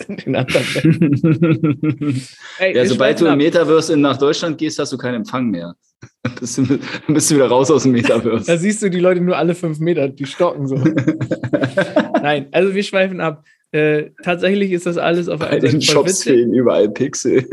in 0.00 0.16
den 0.16 0.36
anderen 0.36 0.64
Ländern? 0.74 2.20
ey, 2.58 2.76
ja, 2.76 2.86
sobald 2.86 3.20
du 3.20 3.26
im 3.26 3.36
Metaverse 3.36 3.96
nach 3.96 4.16
Deutschland 4.16 4.58
gehst, 4.58 4.78
hast 4.78 4.92
du 4.92 4.98
keinen 4.98 5.16
Empfang 5.16 5.50
mehr. 5.50 5.74
Dann 6.22 6.34
bist, 6.38 6.58
du, 6.58 6.64
dann 6.64 6.80
bist 7.14 7.30
du 7.30 7.36
wieder 7.36 7.48
raus 7.48 7.70
aus 7.70 7.84
dem 7.84 7.92
Metaverse. 7.92 8.46
da 8.46 8.56
siehst 8.56 8.82
du 8.82 8.90
die 8.90 9.00
Leute 9.00 9.20
nur 9.20 9.36
alle 9.36 9.54
fünf 9.54 9.78
Meter, 9.78 10.08
die 10.08 10.26
stocken 10.26 10.66
so. 10.66 10.76
nein, 12.22 12.48
also 12.52 12.74
wir 12.74 12.82
schweifen 12.82 13.20
ab. 13.20 13.44
Äh, 13.72 14.10
tatsächlich 14.22 14.70
ist 14.72 14.86
das 14.86 14.98
alles 14.98 15.28
auf 15.28 15.40
Bei 15.40 15.58
den 15.58 15.82
Shops 15.82 16.22
fehlen 16.22 16.54
überall 16.54 16.88
Pixel. 16.90 17.44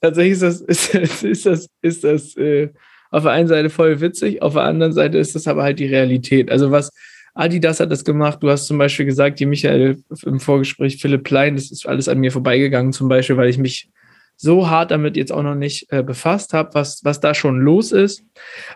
tatsächlich 0.00 0.32
ist 0.32 0.42
das, 0.42 0.60
ist, 0.60 0.94
ist 1.24 1.46
das, 1.46 1.68
ist 1.80 2.04
das 2.04 2.36
äh, 2.36 2.68
auf 3.10 3.22
der 3.24 3.32
einen 3.32 3.48
Seite 3.48 3.70
voll 3.70 4.00
witzig, 4.00 4.42
auf 4.42 4.54
der 4.54 4.62
anderen 4.62 4.92
Seite 4.92 5.18
ist 5.18 5.34
das 5.34 5.48
aber 5.48 5.62
halt 5.62 5.78
die 5.78 5.86
Realität. 5.86 6.50
Also 6.50 6.70
was 6.70 6.92
Adidas 7.40 7.80
hat 7.80 7.90
das 7.90 8.04
gemacht. 8.04 8.42
Du 8.42 8.50
hast 8.50 8.66
zum 8.66 8.78
Beispiel 8.78 9.06
gesagt, 9.06 9.40
die 9.40 9.46
Michael 9.46 10.02
im 10.24 10.40
Vorgespräch, 10.40 10.98
Philipp 10.98 11.24
Klein, 11.24 11.56
das 11.56 11.70
ist 11.70 11.86
alles 11.86 12.08
an 12.08 12.18
mir 12.18 12.32
vorbeigegangen, 12.32 12.92
zum 12.92 13.08
Beispiel, 13.08 13.36
weil 13.36 13.48
ich 13.48 13.58
mich 13.58 13.88
so 14.36 14.70
hart 14.70 14.90
damit 14.90 15.16
jetzt 15.16 15.32
auch 15.32 15.42
noch 15.42 15.54
nicht 15.54 15.86
äh, 15.90 16.02
befasst 16.02 16.54
habe, 16.54 16.70
was, 16.72 17.04
was 17.04 17.20
da 17.20 17.34
schon 17.34 17.60
los 17.60 17.92
ist. 17.92 18.24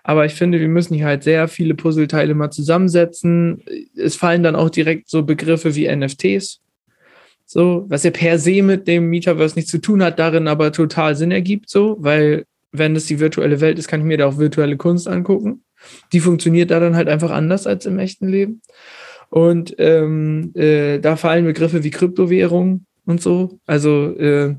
Aber 0.03 0.27
ich 0.27 0.35
finde, 0.35 0.61
wir 0.61 0.69
müssen 0.69 0.95
hier 0.95 1.07
halt 1.07 1.23
sehr 1.23 1.49
viele 1.49 1.75
Puzzleteile 1.75 2.35
mal 2.35 2.51
zusammensetzen. 2.51 3.63
Es 3.97 4.17
fallen 4.17 4.43
dann 4.43 4.57
auch 4.57 4.69
direkt 4.69 5.09
so 5.09 5.23
Begriffe 5.23 5.75
wie 5.75 5.89
NFTs. 5.89 6.61
So, 7.47 7.87
was 7.89 8.03
ja 8.03 8.11
per 8.11 8.39
se 8.39 8.63
mit 8.63 8.87
dem 8.87 9.09
Metaverse 9.09 9.57
nichts 9.57 9.71
zu 9.71 9.79
tun 9.79 10.03
hat, 10.03 10.19
darin 10.19 10.49
aber 10.49 10.73
total 10.73 11.17
Sinn 11.17 11.31
ergibt, 11.31 11.69
so, 11.71 11.97
weil 12.01 12.45
wenn 12.73 12.97
es 12.97 13.07
die 13.07 13.21
virtuelle 13.21 13.61
Welt 13.61 13.79
ist, 13.79 13.89
kann 13.89 14.01
ich 14.01 14.07
mir 14.07 14.19
da 14.19 14.27
auch 14.27 14.39
virtuelle 14.39 14.77
Kunst 14.77 15.07
angucken. 15.09 15.64
Die 16.13 16.21
funktioniert 16.21 16.71
da 16.71 16.81
dann 16.81 16.97
halt 16.97 17.09
einfach 17.09 17.31
anders 17.31 17.67
als 17.67 17.87
im 17.87 17.99
echten 17.99 18.29
Leben. 18.29 18.63
Und 19.31 19.75
ähm, 19.79 20.53
äh, 20.55 20.99
da 21.01 21.17
fallen 21.17 21.45
Begriffe 21.45 21.83
wie 21.83 21.91
Kryptowährung 21.91 22.87
und 23.05 23.21
so. 23.21 23.59
Also 23.67 24.17
äh, 24.17 24.55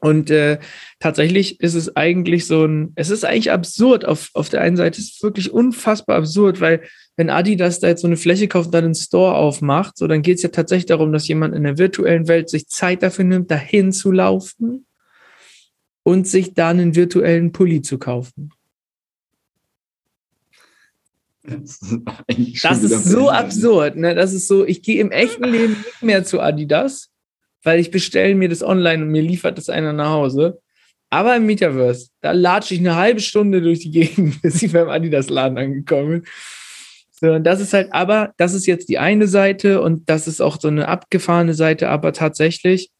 und 0.00 0.30
äh, 0.30 0.58
tatsächlich 1.00 1.60
ist 1.60 1.74
es 1.74 1.96
eigentlich 1.96 2.46
so 2.46 2.64
ein, 2.64 2.92
es 2.94 3.10
ist 3.10 3.24
eigentlich 3.24 3.50
absurd. 3.50 4.04
Auf, 4.04 4.30
auf 4.34 4.48
der 4.48 4.60
einen 4.60 4.76
Seite 4.76 5.00
ist 5.00 5.16
es 5.16 5.22
wirklich 5.22 5.52
unfassbar 5.52 6.16
absurd, 6.16 6.60
weil 6.60 6.82
wenn 7.16 7.30
Adidas 7.30 7.80
da 7.80 7.88
jetzt 7.88 8.02
so 8.02 8.06
eine 8.06 8.16
Fläche 8.16 8.46
kauft 8.46 8.66
und 8.66 8.74
dann 8.74 8.84
einen 8.84 8.94
Store 8.94 9.34
aufmacht, 9.34 9.98
so 9.98 10.06
dann 10.06 10.22
geht 10.22 10.36
es 10.36 10.42
ja 10.42 10.50
tatsächlich 10.50 10.86
darum, 10.86 11.12
dass 11.12 11.26
jemand 11.26 11.54
in 11.54 11.64
der 11.64 11.78
virtuellen 11.78 12.28
Welt 12.28 12.48
sich 12.48 12.68
Zeit 12.68 13.02
dafür 13.02 13.24
nimmt, 13.24 13.50
dahin 13.50 13.92
zu 13.92 14.12
laufen 14.12 14.86
und 16.04 16.28
sich 16.28 16.54
dann 16.54 16.78
einen 16.78 16.94
virtuellen 16.94 17.52
Pulli 17.52 17.82
zu 17.82 17.98
kaufen. 17.98 18.50
Das 21.48 21.80
ist, 21.80 22.64
das 22.64 22.82
ist 22.82 23.04
so 23.04 23.30
absurd. 23.30 23.96
Ne? 23.96 24.14
Das 24.14 24.32
ist 24.32 24.48
so, 24.48 24.66
ich 24.66 24.82
gehe 24.82 25.00
im 25.00 25.10
echten 25.10 25.44
Leben 25.44 25.72
nicht 25.72 26.02
mehr 26.02 26.24
zu 26.24 26.40
Adidas 26.40 27.10
weil 27.62 27.80
ich 27.80 27.90
bestelle 27.90 28.34
mir 28.34 28.48
das 28.48 28.62
online 28.62 29.04
und 29.04 29.10
mir 29.10 29.22
liefert 29.22 29.58
das 29.58 29.68
einer 29.68 29.92
nach 29.92 30.10
Hause. 30.10 30.60
Aber 31.10 31.36
im 31.36 31.46
Metaverse, 31.46 32.08
da 32.20 32.32
latsche 32.32 32.74
ich 32.74 32.80
eine 32.80 32.96
halbe 32.96 33.20
Stunde 33.20 33.62
durch 33.62 33.80
die 33.80 33.90
Gegend, 33.90 34.40
bis 34.42 34.62
ich 34.62 34.72
beim 34.72 34.88
Adidas-Laden 34.88 35.58
angekommen 35.58 36.10
bin. 36.10 36.24
So, 37.10 37.32
und 37.32 37.44
das 37.44 37.60
ist 37.60 37.72
halt, 37.72 37.92
aber 37.92 38.32
das 38.36 38.54
ist 38.54 38.66
jetzt 38.66 38.88
die 38.88 38.98
eine 38.98 39.26
Seite 39.26 39.82
und 39.82 40.08
das 40.08 40.28
ist 40.28 40.40
auch 40.40 40.60
so 40.60 40.68
eine 40.68 40.86
abgefahrene 40.86 41.54
Seite, 41.54 41.88
aber 41.88 42.12
tatsächlich 42.12 42.90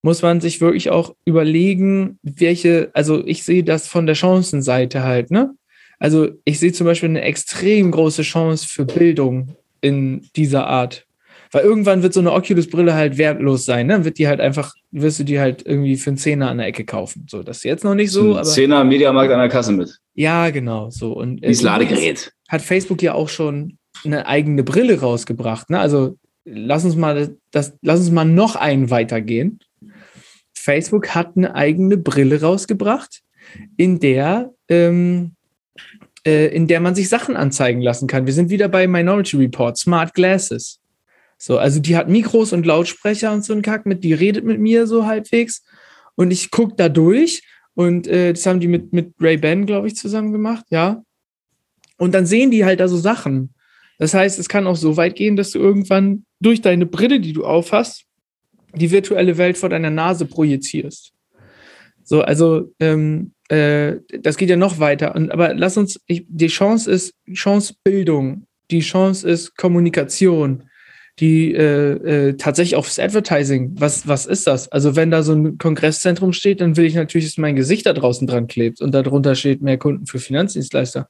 muss 0.00 0.22
man 0.22 0.40
sich 0.40 0.60
wirklich 0.60 0.90
auch 0.90 1.14
überlegen, 1.24 2.18
welche, 2.22 2.90
also 2.94 3.26
ich 3.26 3.44
sehe 3.44 3.64
das 3.64 3.86
von 3.86 4.06
der 4.06 4.14
Chancenseite 4.14 5.02
halt, 5.02 5.30
ne? 5.30 5.54
Also 5.98 6.28
ich 6.44 6.58
sehe 6.58 6.72
zum 6.72 6.86
Beispiel 6.86 7.08
eine 7.08 7.22
extrem 7.22 7.90
große 7.90 8.22
Chance 8.22 8.66
für 8.68 8.84
Bildung 8.84 9.56
in 9.80 10.28
dieser 10.36 10.66
Art. 10.66 11.06
Weil 11.52 11.64
irgendwann 11.64 12.02
wird 12.02 12.12
so 12.12 12.20
eine 12.20 12.32
Oculus-Brille 12.32 12.94
halt 12.94 13.18
wertlos 13.18 13.64
sein, 13.64 13.86
ne? 13.86 13.94
Dann 13.94 14.04
wird 14.04 14.18
die 14.18 14.26
halt 14.26 14.40
einfach, 14.40 14.74
wirst 14.90 15.20
du 15.20 15.24
die 15.24 15.38
halt 15.38 15.64
irgendwie 15.64 15.96
für 15.96 16.10
einen 16.10 16.16
Zehner 16.16 16.50
an 16.50 16.58
der 16.58 16.66
Ecke 16.66 16.84
kaufen. 16.84 17.26
So, 17.30 17.42
das 17.42 17.58
ist 17.58 17.64
jetzt 17.64 17.84
noch 17.84 17.94
nicht 17.94 18.10
so. 18.10 18.32
Aber 18.32 18.42
Zehner 18.42 18.78
am 18.78 18.88
Mediamarkt 18.88 19.32
an 19.32 19.38
der 19.38 19.48
Kasse 19.48 19.72
mit. 19.72 19.96
Ja, 20.14 20.50
genau, 20.50 20.90
so. 20.90 21.12
Und 21.12 21.44
Dieses 21.44 21.62
Ladegerät. 21.62 22.32
Hat 22.48 22.62
Facebook 22.62 23.00
ja 23.00 23.14
auch 23.14 23.28
schon 23.28 23.78
eine 24.04 24.26
eigene 24.26 24.64
Brille 24.64 25.00
rausgebracht, 25.00 25.70
ne? 25.70 25.78
Also 25.78 26.18
lass 26.44 26.84
uns 26.84 26.96
mal 26.96 27.36
das, 27.52 27.76
lass 27.82 28.00
uns 28.00 28.10
mal 28.10 28.24
noch 28.24 28.56
einen 28.56 28.90
weitergehen. 28.90 29.60
Facebook 30.54 31.14
hat 31.14 31.36
eine 31.36 31.54
eigene 31.54 31.96
Brille 31.96 32.40
rausgebracht, 32.40 33.22
in 33.76 34.00
der 34.00 34.50
ähm, 34.68 35.35
äh, 36.26 36.48
in 36.48 36.66
der 36.66 36.80
man 36.80 36.94
sich 36.94 37.08
Sachen 37.08 37.36
anzeigen 37.36 37.80
lassen 37.80 38.08
kann. 38.08 38.26
Wir 38.26 38.32
sind 38.32 38.50
wieder 38.50 38.68
bei 38.68 38.86
Minority 38.86 39.36
Report, 39.36 39.78
Smart 39.78 40.12
Glasses. 40.12 40.80
So, 41.38 41.58
also 41.58 41.80
die 41.80 41.96
hat 41.96 42.08
Mikros 42.08 42.52
und 42.52 42.66
Lautsprecher 42.66 43.32
und 43.32 43.44
so 43.44 43.52
ein 43.52 43.62
Kack 43.62 43.86
mit, 43.86 44.02
die 44.02 44.12
redet 44.12 44.44
mit 44.44 44.58
mir 44.58 44.86
so 44.86 45.06
halbwegs 45.06 45.62
und 46.16 46.30
ich 46.30 46.50
gucke 46.50 46.74
da 46.76 46.88
durch 46.88 47.42
und 47.74 48.08
äh, 48.08 48.32
das 48.32 48.44
haben 48.46 48.58
die 48.58 48.68
mit, 48.68 48.92
mit 48.92 49.14
Ray-Ban, 49.20 49.66
glaube 49.66 49.86
ich, 49.86 49.96
zusammen 49.96 50.32
gemacht, 50.32 50.64
ja. 50.70 51.02
Und 51.98 52.12
dann 52.12 52.26
sehen 52.26 52.50
die 52.50 52.64
halt 52.64 52.80
da 52.80 52.88
so 52.88 52.96
Sachen. 52.96 53.54
Das 53.98 54.12
heißt, 54.12 54.38
es 54.38 54.48
kann 54.48 54.66
auch 54.66 54.76
so 54.76 54.96
weit 54.96 55.14
gehen, 55.14 55.36
dass 55.36 55.52
du 55.52 55.58
irgendwann 55.58 56.24
durch 56.40 56.60
deine 56.60 56.86
Brille, 56.86 57.20
die 57.20 57.32
du 57.32 57.44
aufhast, 57.44 58.04
die 58.74 58.90
virtuelle 58.90 59.38
Welt 59.38 59.56
vor 59.56 59.68
deiner 59.68 59.90
Nase 59.90 60.26
projizierst. 60.26 61.12
So, 62.06 62.22
also 62.22 62.72
ähm, 62.78 63.32
äh, 63.48 63.96
das 64.20 64.36
geht 64.36 64.48
ja 64.48 64.56
noch 64.56 64.78
weiter. 64.78 65.14
Und, 65.16 65.32
aber 65.32 65.54
lass 65.54 65.76
uns, 65.76 66.00
ich, 66.06 66.24
die 66.28 66.46
Chance 66.46 66.88
ist 66.90 67.14
Chance 67.34 67.74
Bildung, 67.82 68.46
die 68.70 68.80
Chance 68.80 69.28
ist 69.28 69.56
Kommunikation, 69.56 70.70
die 71.18 71.52
äh, 71.52 72.28
äh, 72.28 72.36
tatsächlich 72.36 72.76
auch 72.76 72.84
fürs 72.84 73.00
Advertising. 73.00 73.72
Was, 73.74 74.06
was 74.06 74.24
ist 74.26 74.46
das? 74.46 74.70
Also 74.70 74.94
wenn 74.94 75.10
da 75.10 75.24
so 75.24 75.32
ein 75.32 75.58
Kongresszentrum 75.58 76.32
steht, 76.32 76.60
dann 76.60 76.76
will 76.76 76.84
ich 76.84 76.94
natürlich, 76.94 77.26
dass 77.26 77.38
mein 77.38 77.56
Gesicht 77.56 77.86
da 77.86 77.92
draußen 77.92 78.26
dran 78.28 78.46
klebt 78.46 78.80
und 78.80 78.92
darunter 78.92 79.34
steht 79.34 79.60
mehr 79.60 79.78
Kunden 79.78 80.06
für 80.06 80.20
Finanzdienstleister. 80.20 81.08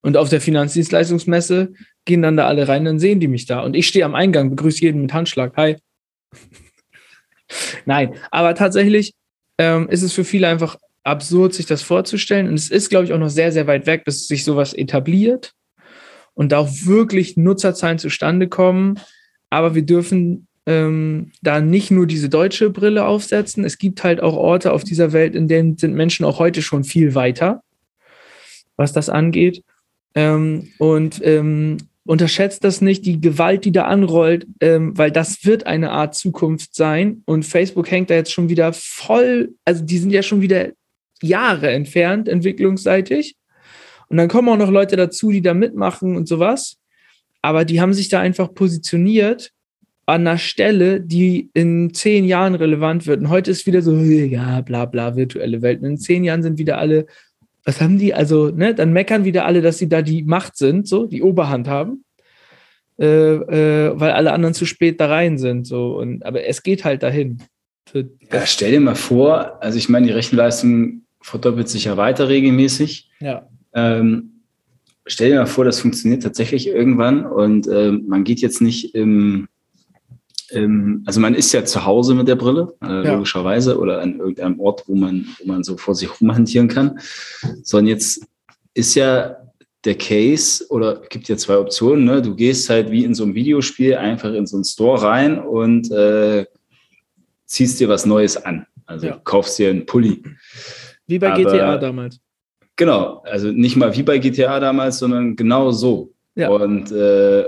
Und 0.00 0.16
auf 0.16 0.28
der 0.28 0.40
Finanzdienstleistungsmesse 0.40 1.72
gehen 2.04 2.22
dann 2.22 2.36
da 2.36 2.46
alle 2.46 2.68
rein, 2.68 2.84
dann 2.84 3.00
sehen 3.00 3.18
die 3.18 3.26
mich 3.26 3.46
da. 3.46 3.60
Und 3.60 3.74
ich 3.74 3.88
stehe 3.88 4.04
am 4.04 4.14
Eingang, 4.14 4.50
begrüße 4.50 4.82
jeden 4.82 5.02
mit 5.02 5.12
Handschlag. 5.12 5.56
Hi. 5.56 5.76
Nein, 7.86 8.14
aber 8.30 8.54
tatsächlich 8.54 9.14
ähm, 9.58 9.88
ist 9.88 10.02
es 10.02 10.12
für 10.12 10.24
viele 10.24 10.48
einfach 10.48 10.76
absurd, 11.04 11.54
sich 11.54 11.66
das 11.66 11.82
vorzustellen. 11.82 12.48
Und 12.48 12.54
es 12.54 12.70
ist, 12.70 12.90
glaube 12.90 13.04
ich, 13.04 13.12
auch 13.12 13.18
noch 13.18 13.30
sehr, 13.30 13.52
sehr 13.52 13.66
weit 13.66 13.86
weg, 13.86 14.04
bis 14.04 14.28
sich 14.28 14.44
sowas 14.44 14.74
etabliert 14.74 15.52
und 16.34 16.52
da 16.52 16.58
auch 16.58 16.70
wirklich 16.84 17.36
Nutzerzahlen 17.36 17.98
zustande 17.98 18.48
kommen. 18.48 18.98
Aber 19.48 19.74
wir 19.74 19.82
dürfen 19.82 20.48
ähm, 20.66 21.30
da 21.42 21.60
nicht 21.60 21.90
nur 21.90 22.06
diese 22.06 22.28
deutsche 22.28 22.70
Brille 22.70 23.06
aufsetzen. 23.06 23.64
Es 23.64 23.78
gibt 23.78 24.02
halt 24.02 24.20
auch 24.20 24.34
Orte 24.34 24.72
auf 24.72 24.84
dieser 24.84 25.12
Welt, 25.12 25.34
in 25.34 25.48
denen 25.48 25.78
sind 25.78 25.94
Menschen 25.94 26.26
auch 26.26 26.38
heute 26.38 26.60
schon 26.60 26.84
viel 26.84 27.14
weiter, 27.14 27.62
was 28.76 28.92
das 28.92 29.08
angeht. 29.08 29.62
Ähm, 30.14 30.72
und 30.78 31.20
ähm, 31.24 31.78
unterschätzt 32.06 32.64
das 32.64 32.80
nicht, 32.80 33.04
die 33.04 33.20
Gewalt, 33.20 33.64
die 33.64 33.72
da 33.72 33.84
anrollt, 33.84 34.46
ähm, 34.60 34.96
weil 34.96 35.10
das 35.10 35.44
wird 35.44 35.66
eine 35.66 35.90
Art 35.90 36.14
Zukunft 36.14 36.74
sein. 36.74 37.22
Und 37.26 37.44
Facebook 37.44 37.90
hängt 37.90 38.10
da 38.10 38.14
jetzt 38.14 38.32
schon 38.32 38.48
wieder 38.48 38.72
voll, 38.72 39.54
also 39.64 39.84
die 39.84 39.98
sind 39.98 40.10
ja 40.10 40.22
schon 40.22 40.40
wieder 40.40 40.70
Jahre 41.22 41.70
entfernt, 41.70 42.28
entwicklungsseitig. 42.28 43.36
Und 44.08 44.18
dann 44.18 44.28
kommen 44.28 44.48
auch 44.48 44.56
noch 44.56 44.70
Leute 44.70 44.96
dazu, 44.96 45.30
die 45.30 45.42
da 45.42 45.54
mitmachen 45.54 46.16
und 46.16 46.28
sowas. 46.28 46.76
Aber 47.42 47.64
die 47.64 47.80
haben 47.80 47.92
sich 47.92 48.08
da 48.08 48.20
einfach 48.20 48.54
positioniert 48.54 49.52
an 50.06 50.20
einer 50.20 50.38
Stelle, 50.38 51.00
die 51.00 51.50
in 51.52 51.92
zehn 51.92 52.24
Jahren 52.24 52.54
relevant 52.54 53.06
wird. 53.06 53.20
Und 53.20 53.28
heute 53.28 53.50
ist 53.50 53.66
wieder 53.66 53.82
so, 53.82 53.96
ja, 53.96 54.60
bla 54.60 54.84
bla, 54.84 55.16
virtuelle 55.16 55.62
Welt. 55.62 55.80
Und 55.80 55.86
in 55.86 55.98
zehn 55.98 56.22
Jahren 56.22 56.44
sind 56.44 56.58
wieder 56.58 56.78
alle 56.78 57.06
was 57.66 57.80
haben 57.80 57.98
die? 57.98 58.14
Also, 58.14 58.50
ne, 58.50 58.74
dann 58.74 58.92
meckern 58.92 59.24
wieder 59.24 59.44
alle, 59.44 59.60
dass 59.60 59.78
sie 59.78 59.88
da 59.88 60.00
die 60.00 60.22
Macht 60.22 60.56
sind, 60.56 60.88
so, 60.88 61.06
die 61.06 61.22
Oberhand 61.22 61.68
haben. 61.68 62.04
Äh, 62.98 63.34
äh, 63.34 64.00
weil 64.00 64.12
alle 64.12 64.32
anderen 64.32 64.54
zu 64.54 64.64
spät 64.64 65.00
da 65.00 65.08
rein 65.08 65.36
sind. 65.36 65.66
So. 65.66 65.98
Und, 65.98 66.24
aber 66.24 66.44
es 66.46 66.62
geht 66.62 66.84
halt 66.84 67.02
dahin. 67.02 67.42
Ja, 67.92 68.46
stell 68.46 68.70
dir 68.70 68.80
mal 68.80 68.94
vor, 68.94 69.62
also 69.62 69.76
ich 69.76 69.88
meine, 69.88 70.06
die 70.06 70.12
Rechenleistung 70.12 71.02
verdoppelt 71.20 71.68
sich 71.68 71.84
ja 71.84 71.96
weiter 71.96 72.28
regelmäßig. 72.28 73.10
Ja. 73.20 73.48
Ähm, 73.74 74.42
stell 75.04 75.30
dir 75.30 75.40
mal 75.40 75.46
vor, 75.46 75.64
das 75.64 75.80
funktioniert 75.80 76.22
tatsächlich 76.22 76.68
irgendwann 76.68 77.26
und 77.26 77.66
äh, 77.66 77.92
man 77.92 78.24
geht 78.24 78.40
jetzt 78.40 78.62
nicht 78.62 78.94
im, 78.94 79.48
ähm, 80.50 81.02
also 81.06 81.20
man 81.20 81.34
ist 81.34 81.52
ja 81.52 81.64
zu 81.64 81.84
Hause 81.84 82.14
mit 82.14 82.28
der 82.28 82.36
Brille, 82.36 82.74
äh, 82.82 83.04
ja. 83.04 83.14
logischerweise, 83.14 83.78
oder 83.78 84.00
an 84.00 84.18
irgendeinem 84.18 84.60
Ort, 84.60 84.84
wo 84.86 84.94
man, 84.94 85.26
wo 85.38 85.46
man 85.46 85.64
so 85.64 85.76
vor 85.76 85.94
sich 85.94 86.20
rumhantieren 86.20 86.68
kann. 86.68 86.98
Sondern 87.62 87.88
jetzt 87.88 88.26
ist 88.74 88.94
ja 88.94 89.36
der 89.84 89.96
Case, 89.96 90.64
oder 90.70 91.00
gibt 91.08 91.28
ja 91.28 91.36
zwei 91.36 91.56
Optionen, 91.56 92.04
ne? 92.04 92.20
Du 92.20 92.34
gehst 92.34 92.68
halt 92.68 92.90
wie 92.90 93.04
in 93.04 93.14
so 93.14 93.24
einem 93.24 93.34
Videospiel 93.34 93.94
einfach 93.94 94.32
in 94.32 94.46
so 94.46 94.56
einen 94.56 94.64
Store 94.64 95.02
rein 95.02 95.38
und 95.38 95.90
äh, 95.90 96.46
ziehst 97.46 97.80
dir 97.80 97.88
was 97.88 98.04
Neues 98.04 98.36
an. 98.36 98.66
Also 98.84 99.08
ja. 99.08 99.20
kaufst 99.24 99.58
dir 99.58 99.70
einen 99.70 99.86
Pulli. 99.86 100.22
Wie 101.06 101.18
bei 101.18 101.32
Aber, 101.32 101.42
GTA 101.42 101.78
damals. 101.78 102.20
Genau, 102.76 103.22
also 103.24 103.50
nicht 103.50 103.76
mal 103.76 103.96
wie 103.96 104.02
bei 104.02 104.18
GTA 104.18 104.60
damals, 104.60 104.98
sondern 104.98 105.34
genau 105.34 105.70
so. 105.70 106.12
Ja. 106.34 106.50
Und, 106.50 106.92
äh, 106.92 107.46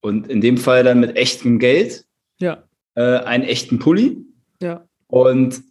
und 0.00 0.28
in 0.28 0.40
dem 0.40 0.56
Fall 0.56 0.84
dann 0.84 1.00
mit 1.00 1.16
echtem 1.16 1.58
Geld 1.58 2.04
ja. 2.40 2.64
Äh, 2.94 3.18
einen 3.18 3.44
echten 3.44 3.78
Pulli. 3.78 4.18
Ja. 4.60 4.84
Und 5.06 5.62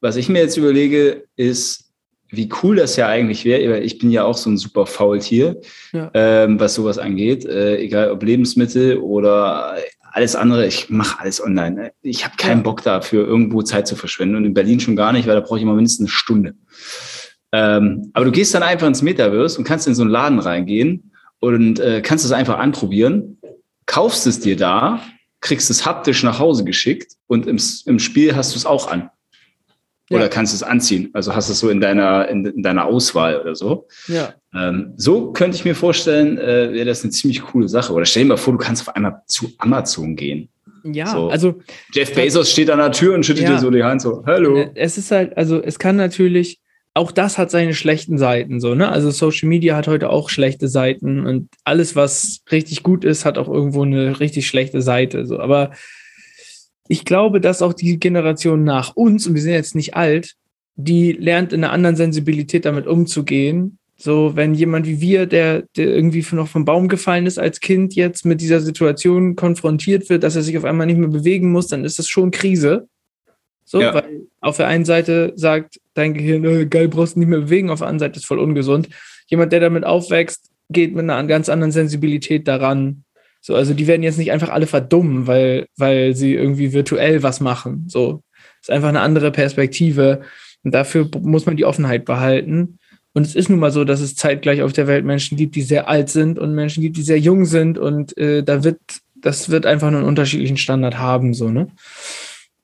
was 0.00 0.16
ich 0.16 0.28
mir 0.28 0.40
jetzt 0.40 0.56
überlege, 0.56 1.24
ist, 1.36 1.86
wie 2.28 2.48
cool 2.62 2.76
das 2.76 2.96
ja 2.96 3.08
eigentlich 3.08 3.44
wäre, 3.44 3.72
weil 3.72 3.84
ich 3.84 3.98
bin 3.98 4.10
ja 4.10 4.24
auch 4.24 4.36
so 4.36 4.50
ein 4.50 4.58
super 4.58 4.86
Faultier, 4.86 5.60
ja. 5.92 6.10
ähm, 6.14 6.58
was 6.58 6.74
sowas 6.74 6.98
angeht, 6.98 7.44
äh, 7.44 7.78
egal 7.78 8.10
ob 8.10 8.22
Lebensmittel 8.22 8.98
oder 8.98 9.76
alles 10.12 10.34
andere, 10.34 10.66
ich 10.66 10.88
mache 10.88 11.20
alles 11.20 11.42
online. 11.42 11.92
Ich 12.02 12.24
habe 12.24 12.36
keinen 12.36 12.58
ja. 12.58 12.62
Bock 12.62 12.82
dafür, 12.82 13.26
irgendwo 13.26 13.62
Zeit 13.62 13.86
zu 13.86 13.96
verschwenden 13.96 14.36
und 14.36 14.44
in 14.44 14.54
Berlin 14.54 14.80
schon 14.80 14.96
gar 14.96 15.12
nicht, 15.12 15.28
weil 15.28 15.34
da 15.34 15.40
brauche 15.40 15.58
ich 15.58 15.62
immer 15.62 15.74
mindestens 15.74 16.06
eine 16.06 16.08
Stunde. 16.08 16.54
Ähm, 17.52 18.10
aber 18.14 18.24
du 18.24 18.32
gehst 18.32 18.54
dann 18.54 18.62
einfach 18.62 18.86
ins 18.86 19.02
Metaverse 19.02 19.58
und 19.58 19.64
kannst 19.64 19.86
in 19.86 19.94
so 19.94 20.02
einen 20.02 20.10
Laden 20.10 20.38
reingehen 20.38 21.12
und 21.38 21.78
äh, 21.80 22.00
kannst 22.00 22.24
es 22.24 22.32
einfach 22.32 22.58
anprobieren, 22.58 23.38
kaufst 23.84 24.26
es 24.26 24.40
dir 24.40 24.56
da 24.56 25.00
kriegst 25.40 25.70
es 25.70 25.84
haptisch 25.84 26.22
nach 26.22 26.38
Hause 26.38 26.64
geschickt 26.64 27.12
und 27.26 27.46
im, 27.46 27.60
im 27.86 27.98
Spiel 27.98 28.34
hast 28.34 28.54
du 28.54 28.58
es 28.58 28.66
auch 28.66 28.90
an. 28.90 29.10
Oder 30.08 30.22
ja. 30.22 30.28
kannst 30.28 30.54
es 30.54 30.62
anziehen. 30.62 31.10
Also 31.14 31.34
hast 31.34 31.48
es 31.48 31.58
so 31.58 31.68
in 31.68 31.80
deiner, 31.80 32.28
in, 32.28 32.44
in 32.46 32.62
deiner 32.62 32.84
Auswahl 32.84 33.40
oder 33.40 33.56
so. 33.56 33.88
Ja. 34.06 34.34
Ähm, 34.54 34.92
so 34.96 35.32
könnte 35.32 35.56
ich 35.56 35.64
mir 35.64 35.74
vorstellen, 35.74 36.38
äh, 36.38 36.72
wäre 36.72 36.84
das 36.84 37.02
eine 37.02 37.10
ziemlich 37.10 37.42
coole 37.42 37.68
Sache. 37.68 37.92
Oder 37.92 38.04
stell 38.04 38.22
dir 38.22 38.28
mal 38.28 38.36
vor, 38.36 38.52
du 38.52 38.58
kannst 38.58 38.88
auf 38.88 38.94
einmal 38.94 39.22
zu 39.26 39.50
Amazon 39.58 40.14
gehen. 40.14 40.48
Ja, 40.84 41.06
so. 41.08 41.28
also. 41.28 41.60
Jeff 41.92 42.14
Bezos 42.14 42.52
steht 42.52 42.70
an 42.70 42.78
der 42.78 42.92
Tür 42.92 43.14
und 43.14 43.26
schüttet 43.26 43.44
ja. 43.44 43.54
dir 43.54 43.58
so 43.58 43.70
die 43.70 43.82
Hand 43.82 44.00
so, 44.00 44.22
hallo. 44.24 44.56
Äh, 44.56 44.70
es 44.76 44.96
ist 44.96 45.10
halt, 45.10 45.36
also 45.36 45.60
es 45.60 45.78
kann 45.78 45.96
natürlich, 45.96 46.60
auch 46.96 47.12
das 47.12 47.36
hat 47.36 47.50
seine 47.50 47.74
schlechten 47.74 48.16
Seiten 48.16 48.58
so, 48.58 48.74
ne? 48.74 48.88
Also 48.88 49.10
Social 49.10 49.48
Media 49.48 49.76
hat 49.76 49.86
heute 49.86 50.08
auch 50.08 50.30
schlechte 50.30 50.66
Seiten 50.66 51.26
und 51.26 51.48
alles, 51.62 51.94
was 51.94 52.40
richtig 52.50 52.82
gut 52.82 53.04
ist, 53.04 53.26
hat 53.26 53.36
auch 53.36 53.48
irgendwo 53.48 53.82
eine 53.82 54.18
richtig 54.18 54.46
schlechte 54.46 54.80
Seite. 54.80 55.26
So, 55.26 55.38
aber 55.38 55.72
ich 56.88 57.04
glaube, 57.04 57.40
dass 57.40 57.60
auch 57.60 57.74
die 57.74 57.98
Generation 57.98 58.64
nach 58.64 58.96
uns, 58.96 59.26
und 59.26 59.34
wir 59.34 59.42
sind 59.42 59.52
jetzt 59.52 59.74
nicht 59.74 59.94
alt, 59.94 60.36
die 60.76 61.12
lernt 61.12 61.52
in 61.52 61.62
einer 61.64 61.72
anderen 61.72 61.96
Sensibilität 61.96 62.64
damit 62.64 62.86
umzugehen. 62.86 63.78
So, 63.98 64.34
wenn 64.34 64.54
jemand 64.54 64.86
wie 64.86 65.00
wir, 65.00 65.26
der, 65.26 65.64
der 65.76 65.88
irgendwie 65.88 66.24
noch 66.34 66.48
vom 66.48 66.64
Baum 66.64 66.88
gefallen 66.88 67.26
ist 67.26 67.38
als 67.38 67.60
Kind, 67.60 67.94
jetzt 67.94 68.24
mit 68.24 68.40
dieser 68.40 68.60
Situation 68.60 69.36
konfrontiert 69.36 70.08
wird, 70.08 70.22
dass 70.22 70.36
er 70.36 70.42
sich 70.42 70.56
auf 70.56 70.64
einmal 70.64 70.86
nicht 70.86 70.98
mehr 70.98 71.08
bewegen 71.08 71.52
muss, 71.52 71.66
dann 71.66 71.84
ist 71.84 71.98
das 71.98 72.08
schon 72.08 72.30
Krise. 72.30 72.88
So, 73.66 73.80
ja. 73.80 73.92
weil 73.92 74.22
auf 74.40 74.56
der 74.56 74.68
einen 74.68 74.84
Seite 74.84 75.32
sagt 75.34 75.80
dein 75.94 76.14
Gehirn, 76.14 76.44
äh, 76.44 76.66
geil, 76.66 76.88
brauchst 76.88 77.16
du 77.16 77.18
nicht 77.18 77.28
mehr 77.28 77.40
bewegen, 77.40 77.68
auf 77.68 77.80
der 77.80 77.88
anderen 77.88 78.10
Seite 78.10 78.18
ist 78.20 78.26
voll 78.26 78.38
ungesund. 78.38 78.88
Jemand, 79.26 79.52
der 79.52 79.60
damit 79.60 79.84
aufwächst, 79.84 80.50
geht 80.70 80.94
mit 80.94 81.02
einer 81.02 81.22
ganz 81.26 81.48
anderen 81.48 81.72
Sensibilität 81.72 82.46
daran. 82.46 83.02
So, 83.40 83.54
also 83.54 83.74
die 83.74 83.86
werden 83.88 84.04
jetzt 84.04 84.18
nicht 84.18 84.30
einfach 84.30 84.50
alle 84.50 84.66
verdummen, 84.68 85.26
weil, 85.26 85.66
weil 85.76 86.14
sie 86.14 86.34
irgendwie 86.34 86.72
virtuell 86.72 87.22
was 87.24 87.40
machen. 87.40 87.84
So, 87.88 88.22
ist 88.60 88.70
einfach 88.70 88.88
eine 88.88 89.00
andere 89.00 89.32
Perspektive. 89.32 90.22
Und 90.62 90.72
dafür 90.72 91.08
muss 91.20 91.46
man 91.46 91.56
die 91.56 91.64
Offenheit 91.64 92.04
behalten. 92.04 92.78
Und 93.14 93.26
es 93.26 93.34
ist 93.34 93.48
nun 93.48 93.58
mal 93.58 93.70
so, 93.70 93.84
dass 93.84 94.00
es 94.00 94.14
zeitgleich 94.14 94.62
auf 94.62 94.72
der 94.72 94.86
Welt 94.86 95.04
Menschen 95.04 95.36
gibt, 95.36 95.56
die 95.56 95.62
sehr 95.62 95.88
alt 95.88 96.08
sind 96.08 96.38
und 96.38 96.54
Menschen 96.54 96.82
gibt, 96.82 96.96
die 96.96 97.02
sehr 97.02 97.18
jung 97.18 97.46
sind. 97.46 97.78
Und 97.78 98.16
äh, 98.16 98.42
da 98.44 98.62
wird, 98.62 98.78
das 99.14 99.48
wird 99.48 99.66
einfach 99.66 99.90
nur 99.90 100.00
einen 100.00 100.08
unterschiedlichen 100.08 100.56
Standard 100.56 100.98
haben, 100.98 101.34
so, 101.34 101.48
ne? 101.48 101.68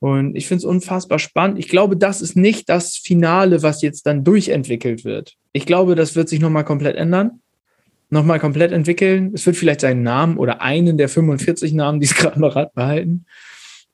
Und 0.02 0.34
ich 0.34 0.48
finde 0.48 0.58
es 0.58 0.64
unfassbar 0.64 1.18
spannend. 1.18 1.58
Ich 1.58 1.68
glaube, 1.68 1.96
das 1.96 2.20
ist 2.20 2.36
nicht 2.36 2.68
das 2.68 2.96
Finale, 2.96 3.62
was 3.62 3.82
jetzt 3.82 4.04
dann 4.04 4.24
durchentwickelt 4.24 5.04
wird. 5.04 5.36
Ich 5.52 5.64
glaube, 5.64 5.94
das 5.94 6.16
wird 6.16 6.28
sich 6.28 6.40
nochmal 6.40 6.64
komplett 6.64 6.96
ändern 6.96 7.42
nochmal 8.12 8.38
komplett 8.38 8.72
entwickeln. 8.72 9.32
Es 9.34 9.46
wird 9.46 9.56
vielleicht 9.56 9.80
seinen 9.80 10.02
Namen 10.02 10.36
oder 10.36 10.60
einen 10.60 10.98
der 10.98 11.08
45 11.08 11.72
Namen, 11.72 11.98
die 11.98 12.06
es 12.06 12.14
gerade 12.16 12.38
noch 12.38 12.54
hat, 12.54 12.74
behalten. 12.74 13.24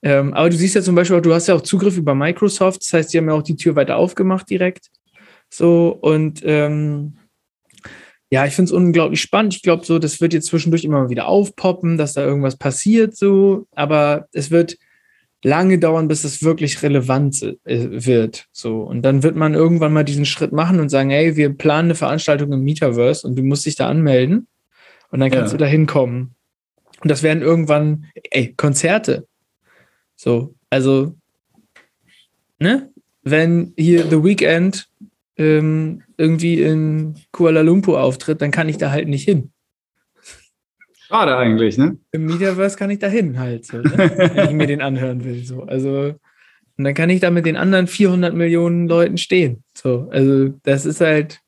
Ähm, 0.02 0.34
aber 0.34 0.50
du 0.50 0.56
siehst 0.56 0.74
ja 0.74 0.82
zum 0.82 0.96
Beispiel, 0.96 1.20
du 1.20 1.32
hast 1.32 1.46
ja 1.46 1.54
auch 1.54 1.62
Zugriff 1.62 1.96
über 1.96 2.14
Microsoft, 2.14 2.82
das 2.82 2.92
heißt, 2.92 3.14
die 3.14 3.18
haben 3.18 3.28
ja 3.28 3.34
auch 3.34 3.42
die 3.42 3.56
Tür 3.56 3.76
weiter 3.76 3.96
aufgemacht 3.96 4.50
direkt. 4.50 4.90
So, 5.50 5.96
und 6.00 6.42
ähm, 6.44 7.14
ja, 8.30 8.44
ich 8.44 8.54
finde 8.54 8.66
es 8.66 8.72
unglaublich 8.72 9.20
spannend. 9.20 9.54
Ich 9.54 9.62
glaube, 9.62 9.86
so, 9.86 9.98
das 9.98 10.20
wird 10.20 10.34
jetzt 10.34 10.48
zwischendurch 10.48 10.84
immer 10.84 11.08
wieder 11.08 11.26
aufpoppen, 11.26 11.96
dass 11.96 12.12
da 12.12 12.24
irgendwas 12.24 12.56
passiert, 12.56 13.16
so, 13.16 13.66
aber 13.74 14.26
es 14.32 14.50
wird 14.50 14.76
lange 15.44 15.78
dauern, 15.78 16.08
bis 16.08 16.24
es 16.24 16.42
wirklich 16.42 16.82
relevant 16.82 17.42
äh, 17.64 18.04
wird. 18.06 18.46
So. 18.52 18.82
Und 18.82 19.02
dann 19.02 19.22
wird 19.22 19.36
man 19.36 19.54
irgendwann 19.54 19.92
mal 19.92 20.04
diesen 20.04 20.26
Schritt 20.26 20.52
machen 20.52 20.80
und 20.80 20.88
sagen, 20.88 21.10
hey, 21.10 21.36
wir 21.36 21.50
planen 21.50 21.88
eine 21.88 21.94
Veranstaltung 21.94 22.52
im 22.52 22.64
Metaverse 22.64 23.26
und 23.26 23.36
du 23.36 23.42
musst 23.42 23.66
dich 23.66 23.76
da 23.76 23.88
anmelden 23.88 24.48
und 25.10 25.20
dann 25.20 25.30
kannst 25.30 25.52
ja. 25.52 25.58
du 25.58 25.64
da 25.64 25.70
hinkommen. 25.70 26.34
Und 27.00 27.10
das 27.10 27.22
werden 27.22 27.42
irgendwann, 27.42 28.06
ey, 28.30 28.54
Konzerte. 28.56 29.26
So, 30.16 30.54
also, 30.70 31.14
ne? 32.58 32.90
Wenn 33.22 33.74
hier 33.76 34.04
The 34.08 34.24
Weeknd 34.24 34.88
ähm, 35.36 36.02
irgendwie 36.16 36.62
in 36.62 37.14
Kuala 37.30 37.60
Lumpur 37.60 38.00
auftritt, 38.02 38.40
dann 38.40 38.50
kann 38.50 38.68
ich 38.68 38.78
da 38.78 38.90
halt 38.90 39.06
nicht 39.06 39.24
hin. 39.24 39.52
Schade 41.08 41.36
eigentlich, 41.36 41.78
ne? 41.78 41.96
Im 42.12 42.26
Metaverse 42.26 42.76
kann 42.76 42.90
ich 42.90 42.98
da 42.98 43.08
hin 43.08 43.38
halt, 43.38 43.64
so, 43.64 43.78
ne? 43.78 43.92
wenn 44.34 44.48
ich 44.48 44.54
mir 44.54 44.66
den 44.66 44.82
anhören 44.82 45.24
will. 45.24 45.42
So. 45.44 45.62
Also, 45.62 46.14
und 46.76 46.84
dann 46.84 46.94
kann 46.94 47.10
ich 47.10 47.20
da 47.20 47.30
mit 47.30 47.46
den 47.46 47.56
anderen 47.56 47.86
400 47.86 48.34
Millionen 48.34 48.86
Leuten 48.88 49.18
stehen. 49.18 49.64
So, 49.76 50.08
also 50.12 50.48
das 50.62 50.86
ist 50.86 51.00
halt, 51.00 51.40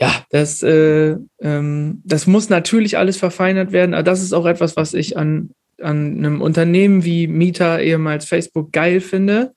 ja, 0.00 0.24
das, 0.30 0.62
äh, 0.62 1.16
ähm, 1.40 2.00
das 2.04 2.26
muss 2.26 2.48
natürlich 2.48 2.96
alles 2.96 3.18
verfeinert 3.18 3.72
werden, 3.72 3.94
aber 3.94 4.02
das 4.02 4.22
ist 4.22 4.32
auch 4.32 4.46
etwas, 4.46 4.76
was 4.76 4.94
ich 4.94 5.16
an, 5.16 5.50
an 5.80 6.18
einem 6.18 6.40
Unternehmen 6.40 7.04
wie 7.04 7.26
Meta, 7.26 7.78
ehemals 7.78 8.24
Facebook, 8.24 8.72
geil 8.72 9.00
finde, 9.00 9.52